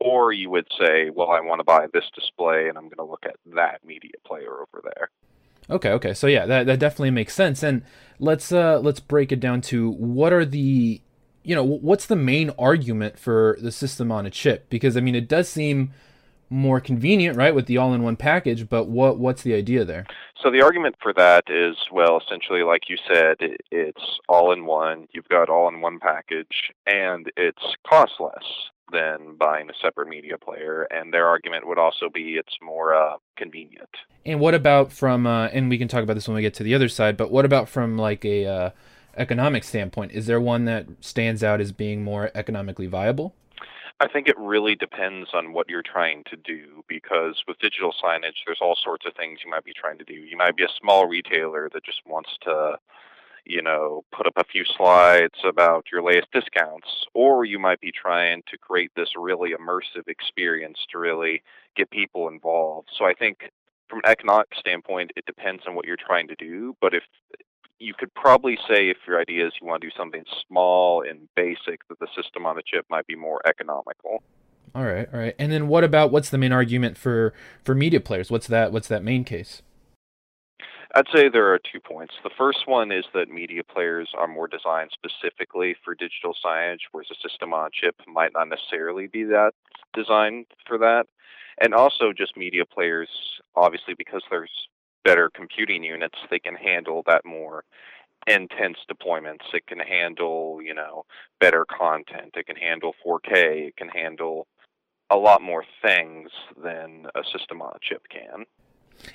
[0.00, 3.04] Or you would say, well, I want to buy this display and I'm going to
[3.04, 5.10] look at that media player over there.
[5.70, 6.14] Okay, okay.
[6.14, 7.62] So yeah, that, that definitely makes sense.
[7.62, 7.82] And
[8.18, 11.00] let's uh let's break it down to what are the
[11.42, 14.68] you know, what's the main argument for the system on a chip?
[14.70, 15.92] Because I mean, it does seem
[16.52, 18.68] more convenient, right, with the all-in-one package.
[18.68, 20.06] But what what's the idea there?
[20.40, 23.36] So the argument for that is, well, essentially, like you said,
[23.70, 25.08] it's all-in-one.
[25.12, 28.44] You've got all-in-one package, and it's cost less
[28.92, 30.86] than buying a separate media player.
[30.90, 33.88] And their argument would also be it's more uh, convenient.
[34.26, 35.26] And what about from?
[35.26, 37.16] Uh, and we can talk about this when we get to the other side.
[37.16, 38.70] But what about from like a uh,
[39.16, 40.12] economic standpoint?
[40.12, 43.34] Is there one that stands out as being more economically viable?
[44.00, 48.42] I think it really depends on what you're trying to do because with digital signage,
[48.44, 50.14] there's all sorts of things you might be trying to do.
[50.14, 52.78] You might be a small retailer that just wants to,
[53.44, 57.92] you know, put up a few slides about your latest discounts, or you might be
[57.92, 61.42] trying to create this really immersive experience to really
[61.76, 62.88] get people involved.
[62.98, 63.50] So I think
[63.88, 66.74] from an economic standpoint, it depends on what you're trying to do.
[66.80, 67.04] But if
[67.82, 71.28] you could probably say if your idea is you want to do something small and
[71.34, 74.22] basic that the system on the chip might be more economical.
[74.74, 75.34] All right, all right.
[75.38, 78.30] And then what about what's the main argument for for media players?
[78.30, 79.62] What's that what's that main case?
[80.94, 82.14] I'd say there are two points.
[82.22, 87.08] The first one is that media players are more designed specifically for digital signage, whereas
[87.10, 89.52] a system on a chip might not necessarily be that
[89.94, 91.06] designed for that.
[91.58, 93.08] and also just media players,
[93.56, 94.68] obviously, because there's
[95.04, 97.64] better computing units, they can handle that more
[98.26, 99.52] intense deployments.
[99.52, 101.04] It can handle, you know,
[101.40, 102.34] better content.
[102.34, 103.68] It can handle 4K.
[103.68, 104.46] It can handle
[105.10, 106.30] a lot more things
[106.62, 108.46] than a system on a chip can.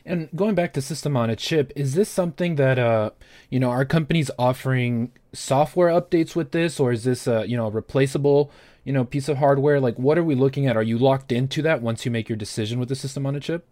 [0.06, 3.12] And going back to system on a chip, is this something that uh
[3.50, 7.70] you know are companies offering software updates with this, or is this a you know
[7.70, 8.52] replaceable
[8.84, 9.80] you know piece of hardware?
[9.80, 10.76] Like, what are we looking at?
[10.76, 13.40] Are you locked into that once you make your decision with the system on a
[13.40, 13.66] chip?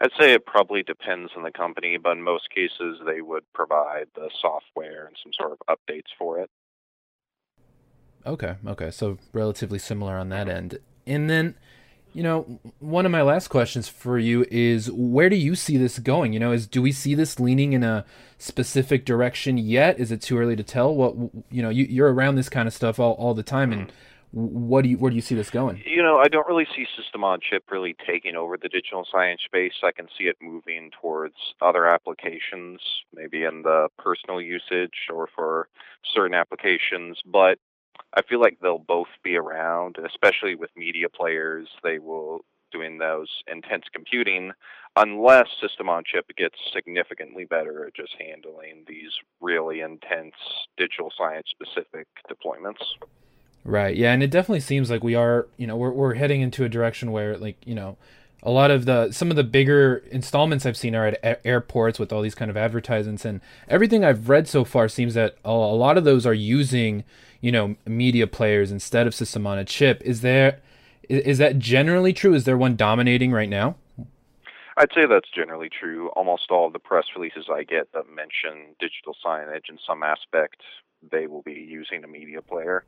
[0.00, 4.06] I'd say it probably depends on the company, but in most cases they would provide
[4.14, 6.50] the software and some sort of updates for it.
[8.26, 10.78] Okay, okay, so relatively similar on that end.
[11.06, 11.54] And then,
[12.12, 15.98] you know, one of my last questions for you is where do you see this
[15.98, 16.32] going?
[16.32, 18.04] You know, is do we see this leaning in a
[18.38, 19.98] specific direction yet?
[19.98, 20.94] Is it too early to tell?
[20.94, 21.14] What
[21.50, 23.96] you know, you, you're around this kind of stuff all, all the time, and hmm.
[24.32, 25.82] What do you where do you see this going?
[25.84, 29.40] You know, I don't really see system on chip really taking over the digital signage
[29.40, 29.72] space.
[29.82, 32.80] I can see it moving towards other applications,
[33.12, 35.68] maybe in the personal usage or for
[36.14, 37.58] certain applications, but
[38.14, 41.68] I feel like they'll both be around, especially with media players.
[41.82, 44.52] They will doing those intense computing
[44.96, 50.34] unless system on chip gets significantly better at just handling these really intense
[50.76, 52.82] digital signage specific deployments.
[53.64, 53.94] Right.
[53.94, 56.68] Yeah, and it definitely seems like we are, you know, we're we're heading into a
[56.68, 57.98] direction where like, you know,
[58.42, 61.98] a lot of the some of the bigger installments I've seen are at a- airports
[61.98, 65.50] with all these kind of advertisements and everything I've read so far seems that a,
[65.50, 67.04] a lot of those are using,
[67.40, 70.00] you know, media players instead of system on a chip.
[70.04, 70.60] Is there
[71.10, 72.34] is, that generally true?
[72.34, 73.74] Is there one dominating right now?
[74.76, 76.08] I'd say that's generally true.
[76.10, 80.62] Almost all of the press releases I get that mention digital signage in some aspect,
[81.10, 82.84] they will be using a media player.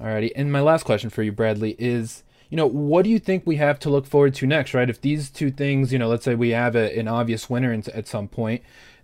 [0.00, 3.46] Alrighty, and my last question for you, Bradley, is you know what do you think
[3.46, 4.74] we have to look forward to next?
[4.74, 7.72] Right, if these two things, you know, let's say we have a, an obvious winner
[7.72, 8.62] in, at some point,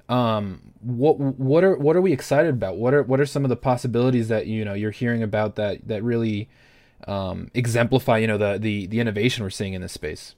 [0.09, 2.76] um, what what are what are we excited about?
[2.76, 5.87] What are what are some of the possibilities that you know you're hearing about that
[5.87, 6.48] that really
[7.07, 10.35] um, exemplify you know the the the innovation we're seeing in this space?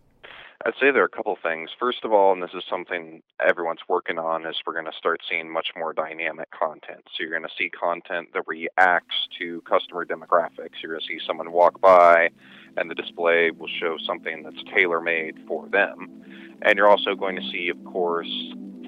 [0.64, 1.70] I'd say there are a couple things.
[1.80, 5.20] First of all, and this is something everyone's working on, is we're going to start
[5.28, 7.02] seeing much more dynamic content.
[7.06, 10.78] So you're going to see content that reacts to customer demographics.
[10.80, 12.28] You're going to see someone walk by,
[12.76, 16.22] and the display will show something that's tailor made for them.
[16.62, 18.30] And you're also going to see, of course,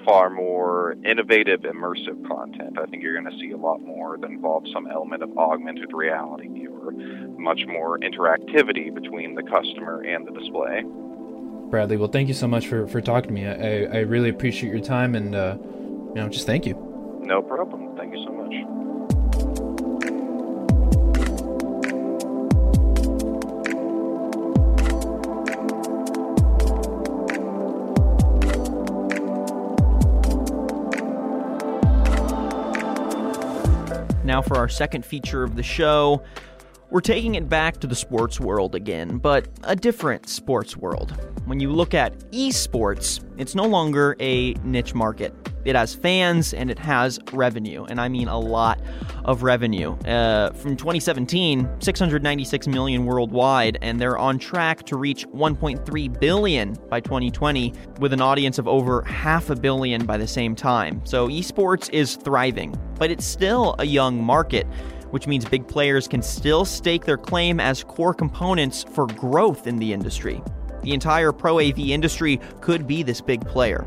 [0.05, 2.79] far more innovative, immersive content.
[2.79, 5.91] I think you're going to see a lot more that involves some element of augmented
[5.91, 6.91] reality or
[7.37, 10.83] much more interactivity between the customer and the display.
[11.69, 11.97] Bradley.
[11.97, 13.47] Well, thank you so much for, for talking to me.
[13.47, 16.73] I, I really appreciate your time and, uh, you know, just thank you.
[17.21, 17.95] No problem.
[17.97, 18.45] Thank you so much.
[34.23, 36.23] Now, for our second feature of the show,
[36.91, 41.13] we're taking it back to the sports world again, but a different sports world.
[41.45, 45.33] When you look at esports, it's no longer a niche market.
[45.65, 48.79] It has fans and it has revenue, and I mean a lot
[49.23, 49.93] of revenue.
[50.03, 56.99] Uh, from 2017, 696 million worldwide, and they're on track to reach 1.3 billion by
[56.99, 61.01] 2020, with an audience of over half a billion by the same time.
[61.03, 64.67] So esports is thriving, but it's still a young market
[65.15, 69.77] which means big players can still stake their claim as core components for growth in
[69.77, 70.43] the industry.
[70.83, 73.85] The entire Pro AV industry could be this big player.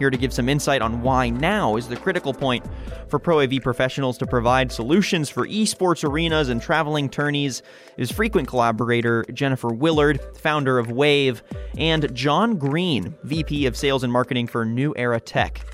[0.00, 2.66] Here to give some insight on why now is the critical point
[3.06, 7.62] for Pro AV professionals to provide solutions for esports arenas and traveling tourneys
[7.96, 11.44] is frequent collaborator Jennifer Willard, founder of Wave,
[11.78, 15.73] and John Green, VP of Sales and Marketing for New Era Tech.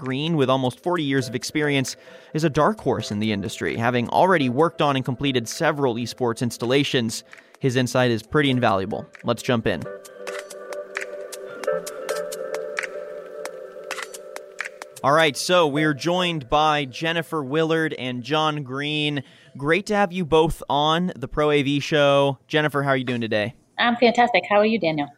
[0.00, 1.94] Green, with almost 40 years of experience,
[2.32, 6.40] is a dark horse in the industry, having already worked on and completed several esports
[6.40, 7.22] installations.
[7.60, 9.06] His insight is pretty invaluable.
[9.22, 9.82] Let's jump in.
[15.02, 19.22] All right, so we're joined by Jennifer Willard and John Green.
[19.56, 22.38] Great to have you both on the Pro AV show.
[22.48, 23.54] Jennifer, how are you doing today?
[23.78, 24.44] I'm fantastic.
[24.48, 25.08] How are you, Daniel?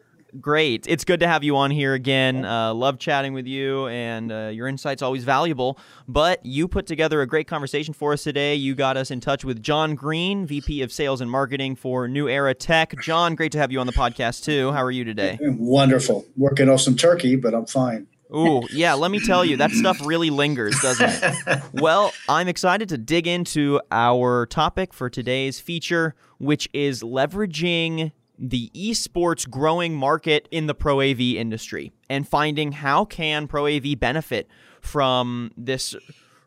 [0.40, 0.86] Great.
[0.88, 2.44] It's good to have you on here again.
[2.44, 5.78] Uh, love chatting with you, and uh, your insight's always valuable.
[6.08, 8.54] But you put together a great conversation for us today.
[8.54, 12.28] You got us in touch with John Green, VP of Sales and Marketing for New
[12.28, 12.94] Era Tech.
[13.02, 14.72] John, great to have you on the podcast too.
[14.72, 15.38] How are you today?
[15.40, 16.24] Wonderful.
[16.36, 18.06] Working off some turkey, but I'm fine.
[18.34, 21.62] Ooh, yeah, let me tell you, that stuff really lingers, doesn't it?
[21.74, 28.70] well, I'm excited to dig into our topic for today's feature, which is leveraging the
[28.74, 34.48] esports growing market in the pro AV industry and finding how can pro AV benefit
[34.80, 35.94] from this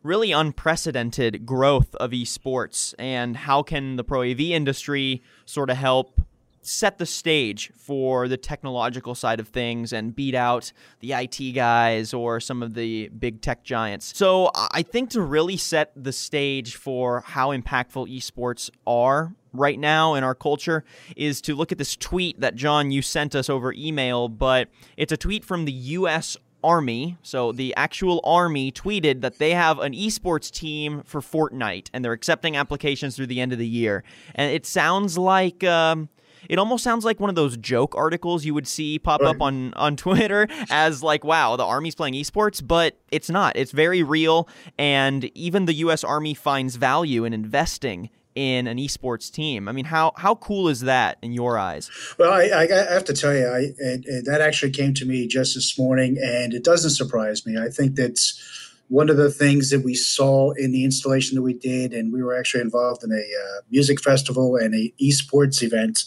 [0.02, 6.20] really unprecedented growth of esports and how can the pro AV industry sort of help
[6.66, 12.12] set the stage for the technological side of things and beat out the IT guys
[12.12, 14.16] or some of the big tech giants.
[14.16, 20.14] So I think to really set the stage for how impactful esports are right now
[20.14, 20.84] in our culture
[21.16, 25.12] is to look at this tweet that John you sent us over email, but it's
[25.12, 27.16] a tweet from the US Army.
[27.22, 32.12] So the actual Army tweeted that they have an esports team for Fortnite and they're
[32.12, 34.02] accepting applications through the end of the year.
[34.34, 36.08] And it sounds like um,
[36.48, 39.74] it almost sounds like one of those joke articles you would see pop up on
[39.74, 43.56] on Twitter as like, wow, the army's playing esports, but it's not.
[43.56, 44.48] It's very real,
[44.78, 46.04] and even the U.S.
[46.04, 49.66] Army finds value in investing in an esports team.
[49.66, 51.90] I mean, how how cool is that in your eyes?
[52.18, 55.26] Well, I, I have to tell you, I, it, it, that actually came to me
[55.26, 57.56] just this morning, and it doesn't surprise me.
[57.58, 58.40] I think that's
[58.88, 62.22] one of the things that we saw in the installation that we did, and we
[62.22, 66.04] were actually involved in a uh, music festival and a esports event,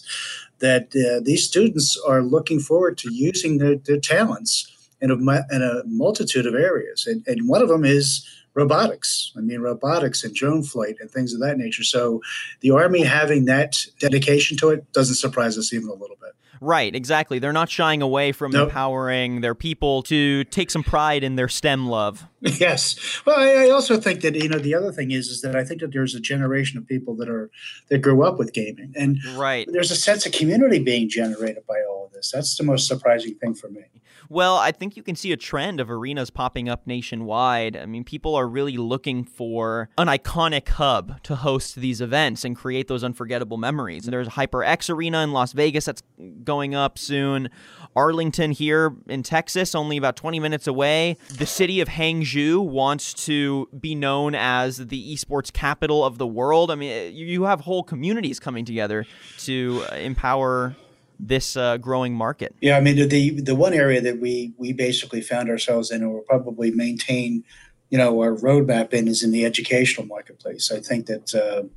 [0.59, 4.71] that uh, these students are looking forward to using their, their talents
[5.01, 7.05] in a, in a multitude of areas.
[7.07, 8.25] And, and one of them is
[8.59, 9.31] robotics.
[9.37, 11.83] I mean, robotics and drone flight and things of that nature.
[11.83, 12.21] So
[12.61, 16.33] the Army having that dedication to it doesn't surprise us even a little bit.
[16.61, 17.39] Right, exactly.
[17.39, 18.67] They're not shying away from nope.
[18.67, 22.25] empowering their people to take some pride in their STEM love.
[22.59, 23.21] Yes.
[23.25, 25.63] Well, I, I, also think that you know the other thing is is that I
[25.63, 27.49] think that there's a generation of people that are
[27.89, 29.67] that grew up with gaming, and right.
[29.71, 32.31] there's a sense of community being generated by all of this.
[32.31, 33.83] That's the most surprising thing for me.
[34.31, 37.75] Well, I think you can see a trend of arenas popping up nationwide.
[37.75, 42.55] I mean, people are really looking for an iconic hub to host these events and
[42.55, 44.05] create those unforgettable memories.
[44.05, 46.03] And there's HyperX Arena in Las Vegas that's
[46.43, 47.49] going up soon.
[47.95, 51.17] Arlington here in Texas, only about 20 minutes away.
[51.35, 56.71] The city of Hangzhou wants to be known as the esports capital of the world.
[56.71, 59.05] I mean, you have whole communities coming together
[59.39, 60.75] to empower
[61.19, 62.55] this uh, growing market?
[62.61, 66.13] Yeah, I mean the the one area that we we basically found ourselves in, and
[66.13, 67.43] will probably maintain,
[67.89, 70.71] you know, our roadmap in is in the educational marketplace.
[70.71, 71.35] I think that.
[71.35, 71.67] Uh,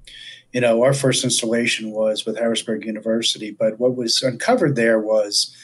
[0.54, 5.56] you know, our first installation was with Harrisburg University, but what was uncovered there was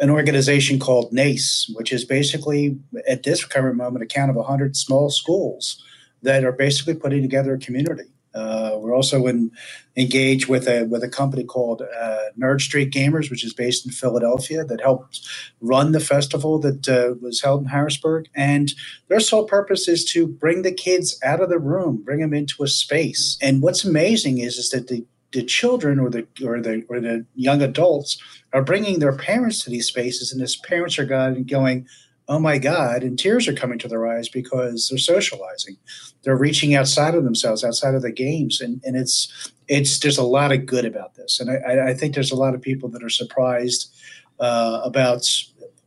[0.00, 2.78] an organization called NACE, which is basically
[3.08, 5.82] at this current moment a count of 100 small schools
[6.22, 8.04] that are basically putting together a community.
[8.34, 9.50] Uh, we're also in,
[9.96, 13.92] engaged with a with a company called uh, Nerd Street Gamers, which is based in
[13.92, 15.20] Philadelphia, that helped
[15.60, 18.28] run the festival that uh, was held in Harrisburg.
[18.34, 18.72] And
[19.08, 22.62] their sole purpose is to bring the kids out of the room, bring them into
[22.62, 23.36] a space.
[23.42, 27.26] And what's amazing is is that the the children or the or the or the
[27.34, 28.18] young adults
[28.52, 31.86] are bringing their parents to these spaces, and as parents are going,
[32.28, 35.76] oh my God, and tears are coming to their eyes because they're socializing.
[36.22, 38.60] They're reaching outside of themselves, outside of the games.
[38.60, 41.40] And, and it's, it's, there's a lot of good about this.
[41.40, 43.92] And I, I think there's a lot of people that are surprised
[44.40, 45.28] uh, about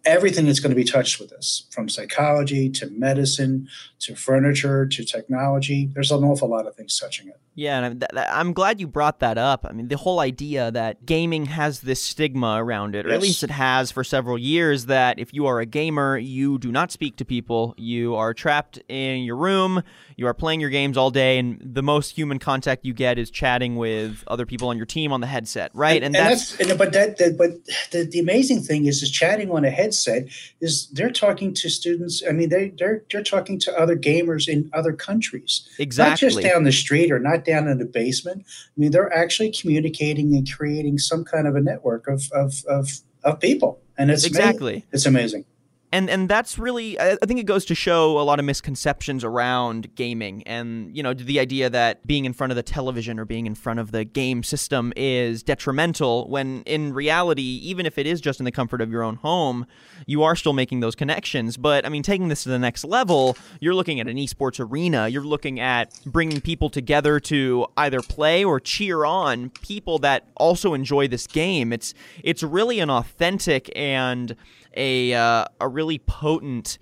[0.06, 3.68] everything that's going to be touched with this from psychology to medicine
[4.06, 5.90] to furniture to technology.
[5.94, 7.40] There's an awful lot of things touching it.
[7.58, 9.66] Yeah, and I'm glad you brought that up.
[9.68, 13.16] I mean, the whole idea that gaming has this stigma around it, or yes.
[13.16, 16.70] at least it has for several years, that if you are a gamer, you do
[16.70, 17.74] not speak to people.
[17.78, 19.84] You are trapped in your room.
[20.18, 23.32] You are playing your games all day, and the most human contact you get is
[23.32, 26.04] chatting with other people on your team on the headset, right?
[26.04, 27.52] And, and, and that's, that's but that, that but
[27.92, 30.28] the, the amazing thing is, is chatting on a headset
[30.60, 32.22] is they're talking to students.
[32.28, 36.42] I mean, they they're they're talking to other gamers in other countries, exactly, not just
[36.42, 38.44] down the street or not down in the basement.
[38.46, 42.90] I mean, they're actually communicating and creating some kind of a network of of of,
[43.24, 44.74] of people, and it's exactly.
[44.74, 44.90] Amazing.
[44.92, 45.46] it's amazing
[45.92, 49.96] and and that's really I think it goes to show a lot of misconceptions around
[49.96, 53.46] gaming and you know the idea that being in front of the television or being
[53.46, 58.20] in front of the game system is detrimental when in reality even if it is
[58.22, 59.66] just in the comfort of your own home
[60.06, 61.58] you are still making those connections.
[61.58, 65.08] But I mean taking this to the next level you're looking at an esports arena.
[65.08, 70.74] You're looking at bringing people together to either play or cheer on people that also
[70.74, 71.72] enjoy this game.
[71.72, 74.36] It's it's really an authentic and
[74.76, 76.78] a uh, a really potent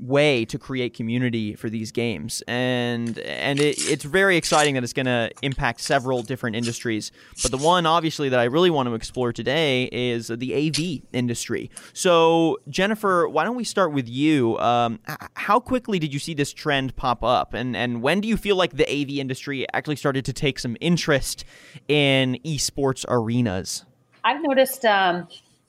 [0.00, 2.42] way to create community for these games.
[2.46, 7.10] And and it, it's very exciting that it's going to impact several different industries.
[7.42, 11.70] But the one obviously that i really want to explore today is the av industry.
[11.92, 14.58] So jennifer why don't we start with you?
[14.58, 15.00] Um,
[15.34, 17.54] how quickly did you see this trend pop up?
[17.54, 20.76] And and when do you feel like the av industry actually started to take some
[20.80, 21.44] interest
[21.88, 23.84] in esports arenas?
[24.24, 25.28] I've noticed um,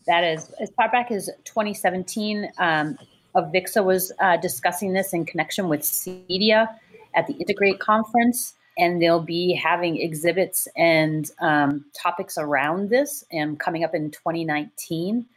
[0.09, 2.97] that as, as far back as 2017, um,
[3.35, 6.67] Avixa was uh, discussing this in connection with CEDIA
[7.13, 13.59] at the Integrate conference, and they'll be having exhibits and um, topics around this and
[13.59, 15.27] coming up in 2019.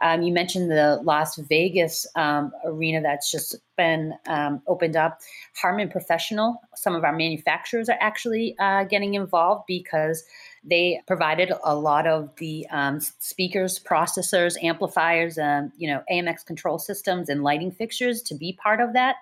[0.00, 5.20] Um, you mentioned the Las Vegas um, arena that's just been um, opened up.
[5.54, 10.24] Harman Professional, some of our manufacturers are actually uh, getting involved because
[10.64, 16.78] they provided a lot of the um, speakers, processors, amplifiers, um, you know, AMX control
[16.78, 19.16] systems and lighting fixtures to be part of that.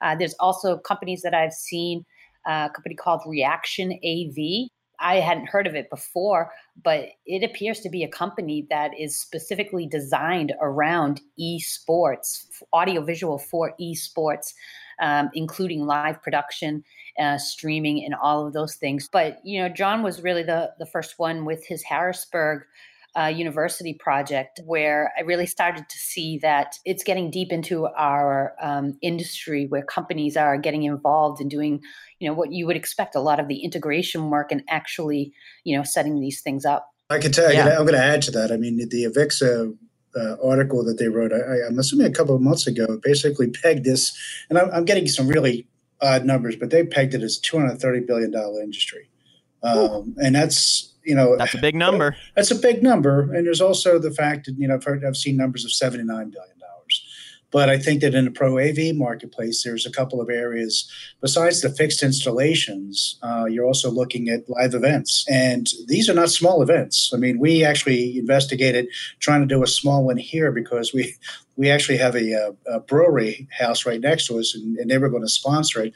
[0.00, 2.04] Uh, there's also companies that I've seen,
[2.48, 4.68] uh, a company called Reaction AV.
[5.02, 9.20] I hadn't heard of it before, but it appears to be a company that is
[9.20, 14.54] specifically designed around esports, audiovisual for esports,
[15.00, 16.84] um, including live production,
[17.18, 19.08] uh, streaming, and all of those things.
[19.10, 22.62] But you know, John was really the the first one with his Harrisburg
[23.18, 28.54] uh, university project where I really started to see that it's getting deep into our
[28.60, 31.82] um, industry where companies are getting involved and doing,
[32.22, 35.32] you know, what you would expect a lot of the integration work and actually,
[35.64, 36.88] you know, setting these things up.
[37.10, 37.76] I can tell you, yeah.
[37.76, 38.52] I'm going to add to that.
[38.52, 39.76] I mean, the Avixa
[40.14, 43.84] uh, article that they wrote, I, am assuming a couple of months ago, basically pegged
[43.84, 44.16] this,
[44.48, 45.66] and I'm, I'm, getting some really
[46.00, 49.10] odd numbers, but they pegged it as $230 billion industry.
[49.64, 52.16] Um, and that's you know that's a big number.
[52.36, 55.16] That's a big number, and there's also the fact that you know I've, heard, I've
[55.16, 56.48] seen numbers of 79 billion dollars.
[57.52, 60.90] But I think that in the pro AV marketplace, there's a couple of areas
[61.20, 63.18] besides the fixed installations.
[63.22, 67.12] Uh, you're also looking at live events, and these are not small events.
[67.14, 68.88] I mean, we actually investigated
[69.20, 71.14] trying to do a small one here because we
[71.56, 74.98] we actually have a, a, a brewery house right next to us, and, and they
[74.98, 75.92] were going to sponsor it,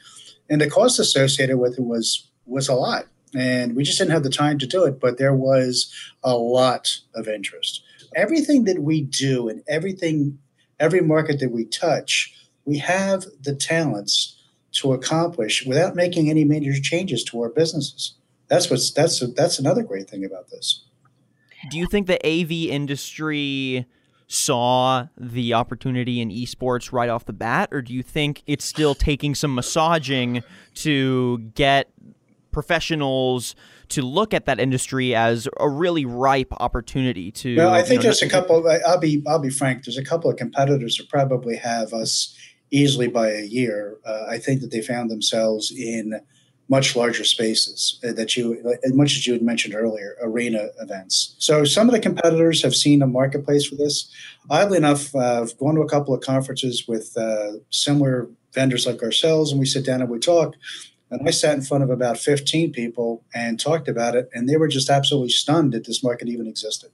[0.49, 4.23] and the cost associated with it was was a lot and we just didn't have
[4.23, 5.93] the time to do it but there was
[6.23, 7.83] a lot of interest
[8.15, 10.37] everything that we do and everything
[10.79, 12.33] every market that we touch
[12.67, 14.37] we have the talents
[14.73, 18.15] to accomplish without making any major changes to our businesses.
[18.49, 20.83] That's what's that's that's another great thing about this.
[21.71, 23.87] Do you think the av industry
[24.27, 28.93] saw the opportunity in esports right off the bat or do you think it's still
[28.93, 31.89] taking some massaging to get
[32.57, 33.53] professionals
[33.87, 37.55] to look at that industry as a really ripe opportunity to.
[37.55, 38.67] Well, I think you know, there's a couple.
[38.87, 39.85] I'll be I'll be frank.
[39.85, 42.35] There's a couple of competitors that probably have us
[42.71, 43.97] easily by a year.
[44.03, 46.19] Uh, I think that they found themselves in
[46.67, 51.35] much larger spaces uh, that you, as much as you had mentioned earlier, arena events.
[51.37, 54.11] So some of the competitors have seen a marketplace for this.
[54.49, 59.03] Oddly enough, uh, I've gone to a couple of conferences with uh, similar vendors like
[59.03, 60.55] ourselves, and we sit down and we talk.
[61.09, 64.57] And I sat in front of about 15 people and talked about it, and they
[64.57, 66.89] were just absolutely stunned that this market even existed.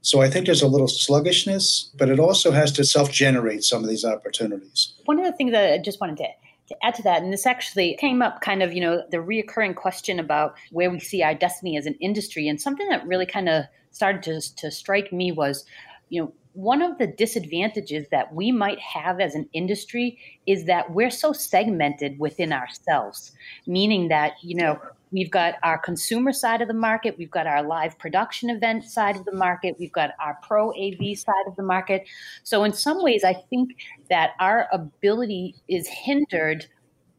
[0.00, 3.84] So I think there's a little sluggishness, but it also has to self generate some
[3.84, 4.94] of these opportunities.
[5.04, 6.28] One of the things that I just wanted to
[6.68, 9.76] to add to that, and this actually came up kind of, you know, the reoccurring
[9.76, 12.48] question about where we see our destiny as an industry.
[12.48, 15.64] And something that really kind of started to, to strike me was,
[16.08, 20.92] you know, one of the disadvantages that we might have as an industry is that
[20.92, 23.32] we're so segmented within ourselves,
[23.66, 24.78] meaning that, you know,
[25.12, 29.16] we've got our consumer side of the market, we've got our live production event side
[29.16, 32.06] of the market, we've got our pro AV side of the market.
[32.42, 33.76] So, in some ways, I think
[34.10, 36.66] that our ability is hindered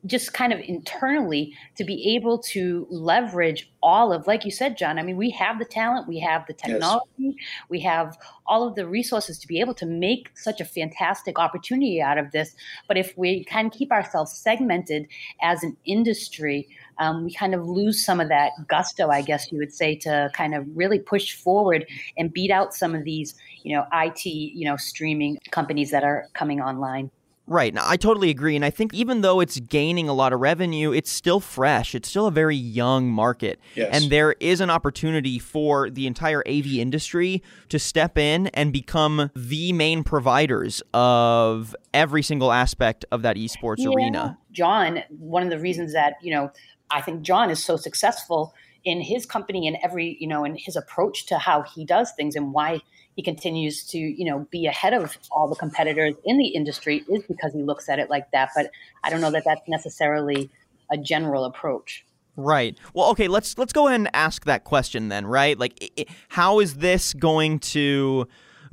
[0.05, 4.99] just kind of internally to be able to leverage all of like you said john
[4.99, 7.35] i mean we have the talent we have the technology yes.
[7.69, 12.01] we have all of the resources to be able to make such a fantastic opportunity
[12.01, 12.55] out of this
[12.87, 15.07] but if we of keep ourselves segmented
[15.41, 16.67] as an industry
[16.99, 20.29] um, we kind of lose some of that gusto i guess you would say to
[20.33, 21.85] kind of really push forward
[22.17, 26.27] and beat out some of these you know it you know streaming companies that are
[26.33, 27.09] coming online
[27.45, 27.73] Right.
[27.73, 28.55] Now, I totally agree.
[28.55, 31.93] And I think even though it's gaining a lot of revenue, it's still fresh.
[31.93, 33.59] It's still a very young market.
[33.75, 33.89] Yes.
[33.91, 39.29] And there is an opportunity for the entire AV industry to step in and become
[39.35, 43.89] the main providers of every single aspect of that esports yeah.
[43.89, 44.37] arena.
[44.53, 46.49] John, one of the reasons that, you know,
[46.91, 48.53] I think John is so successful
[48.85, 52.35] in his company and every, you know, in his approach to how he does things
[52.35, 52.79] and why
[53.15, 57.23] he continues to you know be ahead of all the competitors in the industry is
[57.23, 58.71] because he looks at it like that but
[59.03, 60.49] i don't know that that's necessarily
[60.93, 62.05] a general approach.
[62.35, 62.77] Right.
[62.93, 65.57] Well okay let's let's go ahead and ask that question then right?
[65.57, 68.27] Like it, how is this going to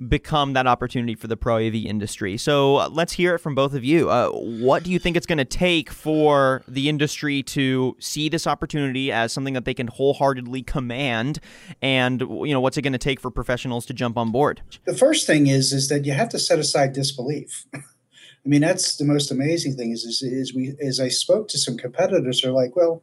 [0.08, 2.36] become that opportunity for the pro AV industry.
[2.36, 4.10] So uh, let's hear it from both of you.
[4.10, 8.46] Uh, what do you think it's going to take for the industry to see this
[8.46, 11.40] opportunity as something that they can wholeheartedly command?
[11.82, 14.62] And you know, what's it going to take for professionals to jump on board?
[14.86, 17.66] The first thing is is that you have to set aside disbelief.
[17.74, 21.58] I mean, that's the most amazing thing is, is, is we, as I spoke to
[21.58, 23.02] some competitors, are like, well,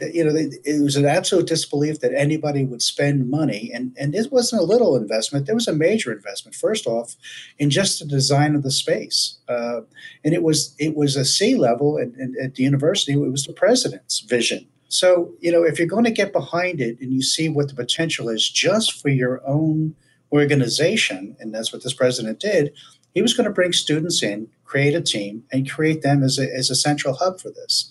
[0.00, 4.32] you know, it was an absolute disbelief that anybody would spend money, and and it
[4.32, 6.54] wasn't a little investment; there was a major investment.
[6.54, 7.16] First off,
[7.58, 9.80] in just the design of the space, uh,
[10.24, 12.08] and it was it was a C level at,
[12.42, 13.12] at the university.
[13.12, 14.66] It was the president's vision.
[14.88, 17.74] So you know, if you're going to get behind it and you see what the
[17.74, 19.94] potential is just for your own
[20.32, 22.72] organization, and that's what this president did,
[23.14, 26.50] he was going to bring students in, create a team, and create them as a,
[26.52, 27.90] as a central hub for this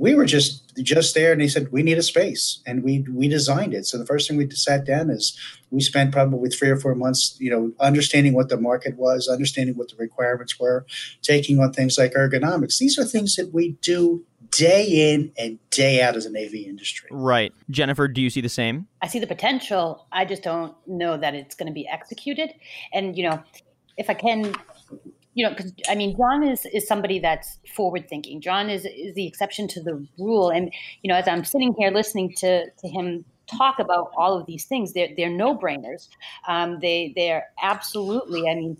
[0.00, 3.28] we were just just there and he said we need a space and we we
[3.28, 5.38] designed it so the first thing we sat down is
[5.70, 9.76] we spent probably three or four months you know understanding what the market was understanding
[9.76, 10.86] what the requirements were
[11.22, 16.02] taking on things like ergonomics these are things that we do day in and day
[16.02, 17.08] out as an AV industry.
[17.12, 17.52] Right.
[17.70, 18.88] Jennifer, do you see the same?
[19.00, 20.08] I see the potential.
[20.10, 22.50] I just don't know that it's going to be executed.
[22.92, 23.40] And, you know,
[23.96, 24.52] if I can
[25.40, 28.42] you know, because I mean, John is is somebody that's forward thinking.
[28.42, 30.70] John is is the exception to the rule, and
[31.02, 34.66] you know, as I'm sitting here listening to to him talk about all of these
[34.66, 36.08] things, they're they're no brainers.
[36.46, 38.50] Um, they they're absolutely.
[38.50, 38.76] I mean,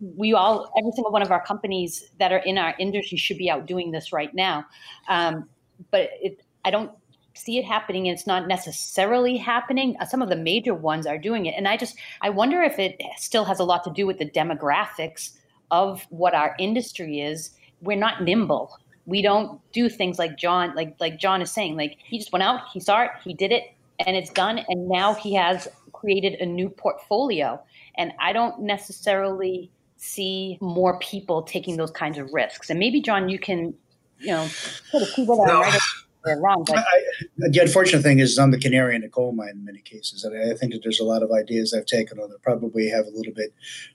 [0.00, 3.48] we all every single one of our companies that are in our industry should be
[3.48, 4.66] out doing this right now,
[5.08, 5.48] um,
[5.90, 6.90] but it, I don't
[7.34, 11.46] see it happening and it's not necessarily happening some of the major ones are doing
[11.46, 14.18] it and i just i wonder if it still has a lot to do with
[14.18, 15.30] the demographics
[15.72, 17.50] of what our industry is,
[17.80, 18.78] we're not nimble.
[19.06, 21.76] We don't do things like John, like like John is saying.
[21.76, 23.64] Like he just went out, he saw it, he did it,
[24.06, 24.60] and it's done.
[24.68, 27.60] And now he has created a new portfolio.
[27.96, 32.70] And I don't necessarily see more people taking those kinds of risks.
[32.70, 33.74] And maybe John, you can,
[34.18, 35.62] you know, sort of see whether no.
[35.62, 35.80] I'm right
[36.24, 36.64] or wrong.
[36.66, 37.02] But I,
[37.38, 40.52] the unfortunate thing is, I'm the canary in the coal mine in many cases, and
[40.52, 43.10] I think that there's a lot of ideas I've taken on that probably have a
[43.10, 43.52] little bit,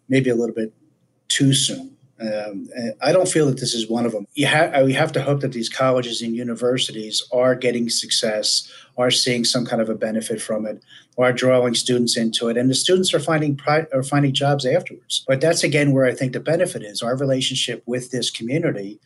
[0.09, 0.73] maybe a little bit
[1.27, 1.97] too soon.
[2.19, 2.67] Um,
[3.01, 4.25] I don't feel that this is one of them.
[4.33, 9.11] You ha- we have to hope that these colleges and universities are getting success, are
[9.11, 10.83] seeing some kind of a benefit from it,
[11.19, 15.23] are drawing students into it, and the students are finding pri- are finding jobs afterwards.
[15.27, 18.99] But that's again where I think the benefit is our relationship with this community.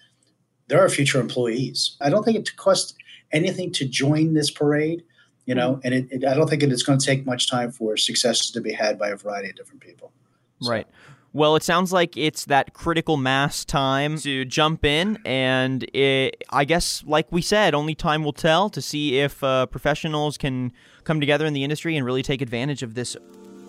[0.68, 1.98] There are future employees.
[2.00, 2.94] I don't think it costs
[3.34, 5.04] anything to join this parade,
[5.46, 5.82] you know, mm-hmm.
[5.84, 8.62] and it, it, I don't think it's going to take much time for successes to
[8.62, 10.14] be had by a variety of different people.
[10.62, 10.70] So.
[10.72, 10.88] Right.
[11.34, 16.66] Well, it sounds like it's that critical mass time to jump in, and it, I
[16.66, 20.74] guess, like we said, only time will tell to see if uh, professionals can
[21.06, 23.16] come together in the industry and really take advantage of this,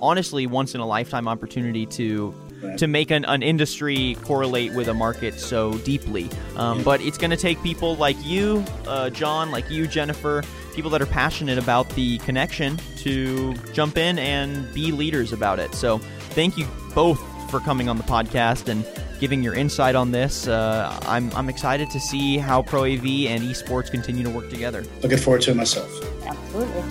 [0.00, 2.34] honestly, once in a lifetime opportunity to
[2.78, 6.30] to make an, an industry correlate with a market so deeply.
[6.56, 10.44] Um, but it's going to take people like you, uh, John, like you, Jennifer,
[10.74, 15.74] people that are passionate about the connection to jump in and be leaders about it.
[15.74, 17.20] So thank you both
[17.52, 18.82] for coming on the podcast and
[19.20, 20.48] giving your insight on this.
[20.48, 24.84] Uh, I'm, I'm excited to see how Pro AV and esports continue to work together.
[25.02, 25.86] Looking forward to it myself.
[26.24, 26.82] Absolutely.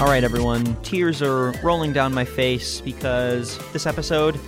[0.00, 0.76] All right, everyone.
[0.82, 4.38] Tears are rolling down my face because this episode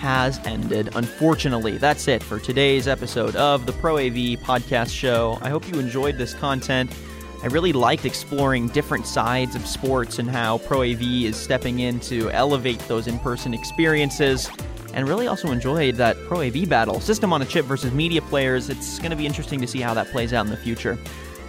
[0.00, 0.90] has ended.
[0.96, 5.38] Unfortunately, that's it for today's episode of the Pro AV podcast show.
[5.40, 6.90] I hope you enjoyed this content.
[7.42, 12.00] I really liked exploring different sides of sports and how Pro AV is stepping in
[12.00, 14.50] to elevate those in person experiences.
[14.94, 18.70] And really also enjoyed that Pro AV battle, system on a chip versus media players.
[18.70, 20.98] It's going to be interesting to see how that plays out in the future.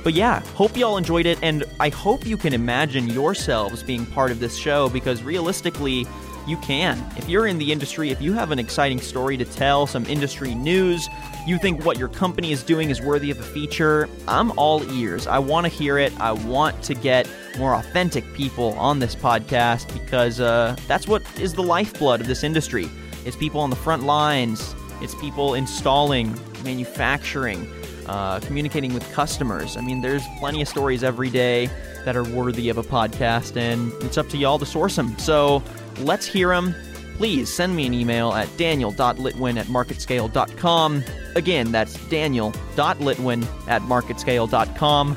[0.04, 4.06] But yeah, hope you all enjoyed it, and I hope you can imagine yourselves being
[4.06, 6.06] part of this show because realistically,
[6.48, 7.04] you can.
[7.18, 10.56] If you're in the industry, if you have an exciting story to tell, some industry
[10.56, 11.08] news,
[11.45, 15.28] you think what your company is doing is worthy of a feature, I'm all ears.
[15.28, 16.18] I want to hear it.
[16.20, 21.54] I want to get more authentic people on this podcast because uh, that's what is
[21.54, 22.89] the lifeblood of this industry.
[23.26, 26.34] It's people on the front lines, it's people installing,
[26.64, 27.70] manufacturing,
[28.08, 29.76] uh, communicating with customers.
[29.76, 31.70] I mean, there's plenty of stories every day
[32.06, 35.18] that are worthy of a podcast, and it's up to y'all to source them.
[35.20, 35.62] So
[36.00, 36.74] let's hear them.
[37.18, 41.04] Please send me an email at daniel.litwin at marketscale.com.
[41.36, 45.16] Again, that's daniel.litwin at marketscale.com.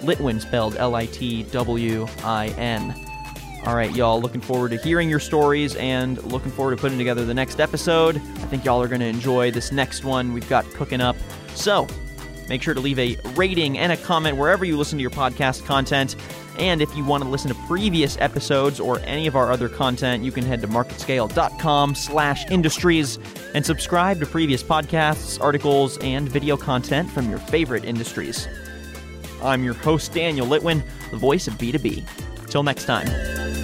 [0.00, 2.94] Litwin spelled L I T W I N.
[3.64, 7.24] All right, y'all, looking forward to hearing your stories and looking forward to putting together
[7.24, 8.16] the next episode.
[8.16, 11.16] I think y'all are going to enjoy this next one we've got cooking up.
[11.54, 11.86] So,
[12.48, 15.64] Make sure to leave a rating and a comment wherever you listen to your podcast
[15.64, 16.16] content.
[16.58, 20.22] And if you want to listen to previous episodes or any of our other content,
[20.22, 23.18] you can head to marketscale.com slash industries
[23.54, 28.48] and subscribe to previous podcasts, articles, and video content from your favorite industries.
[29.42, 32.04] I'm your host, Daniel Litwin, the voice of B2B.
[32.48, 33.61] Till next time.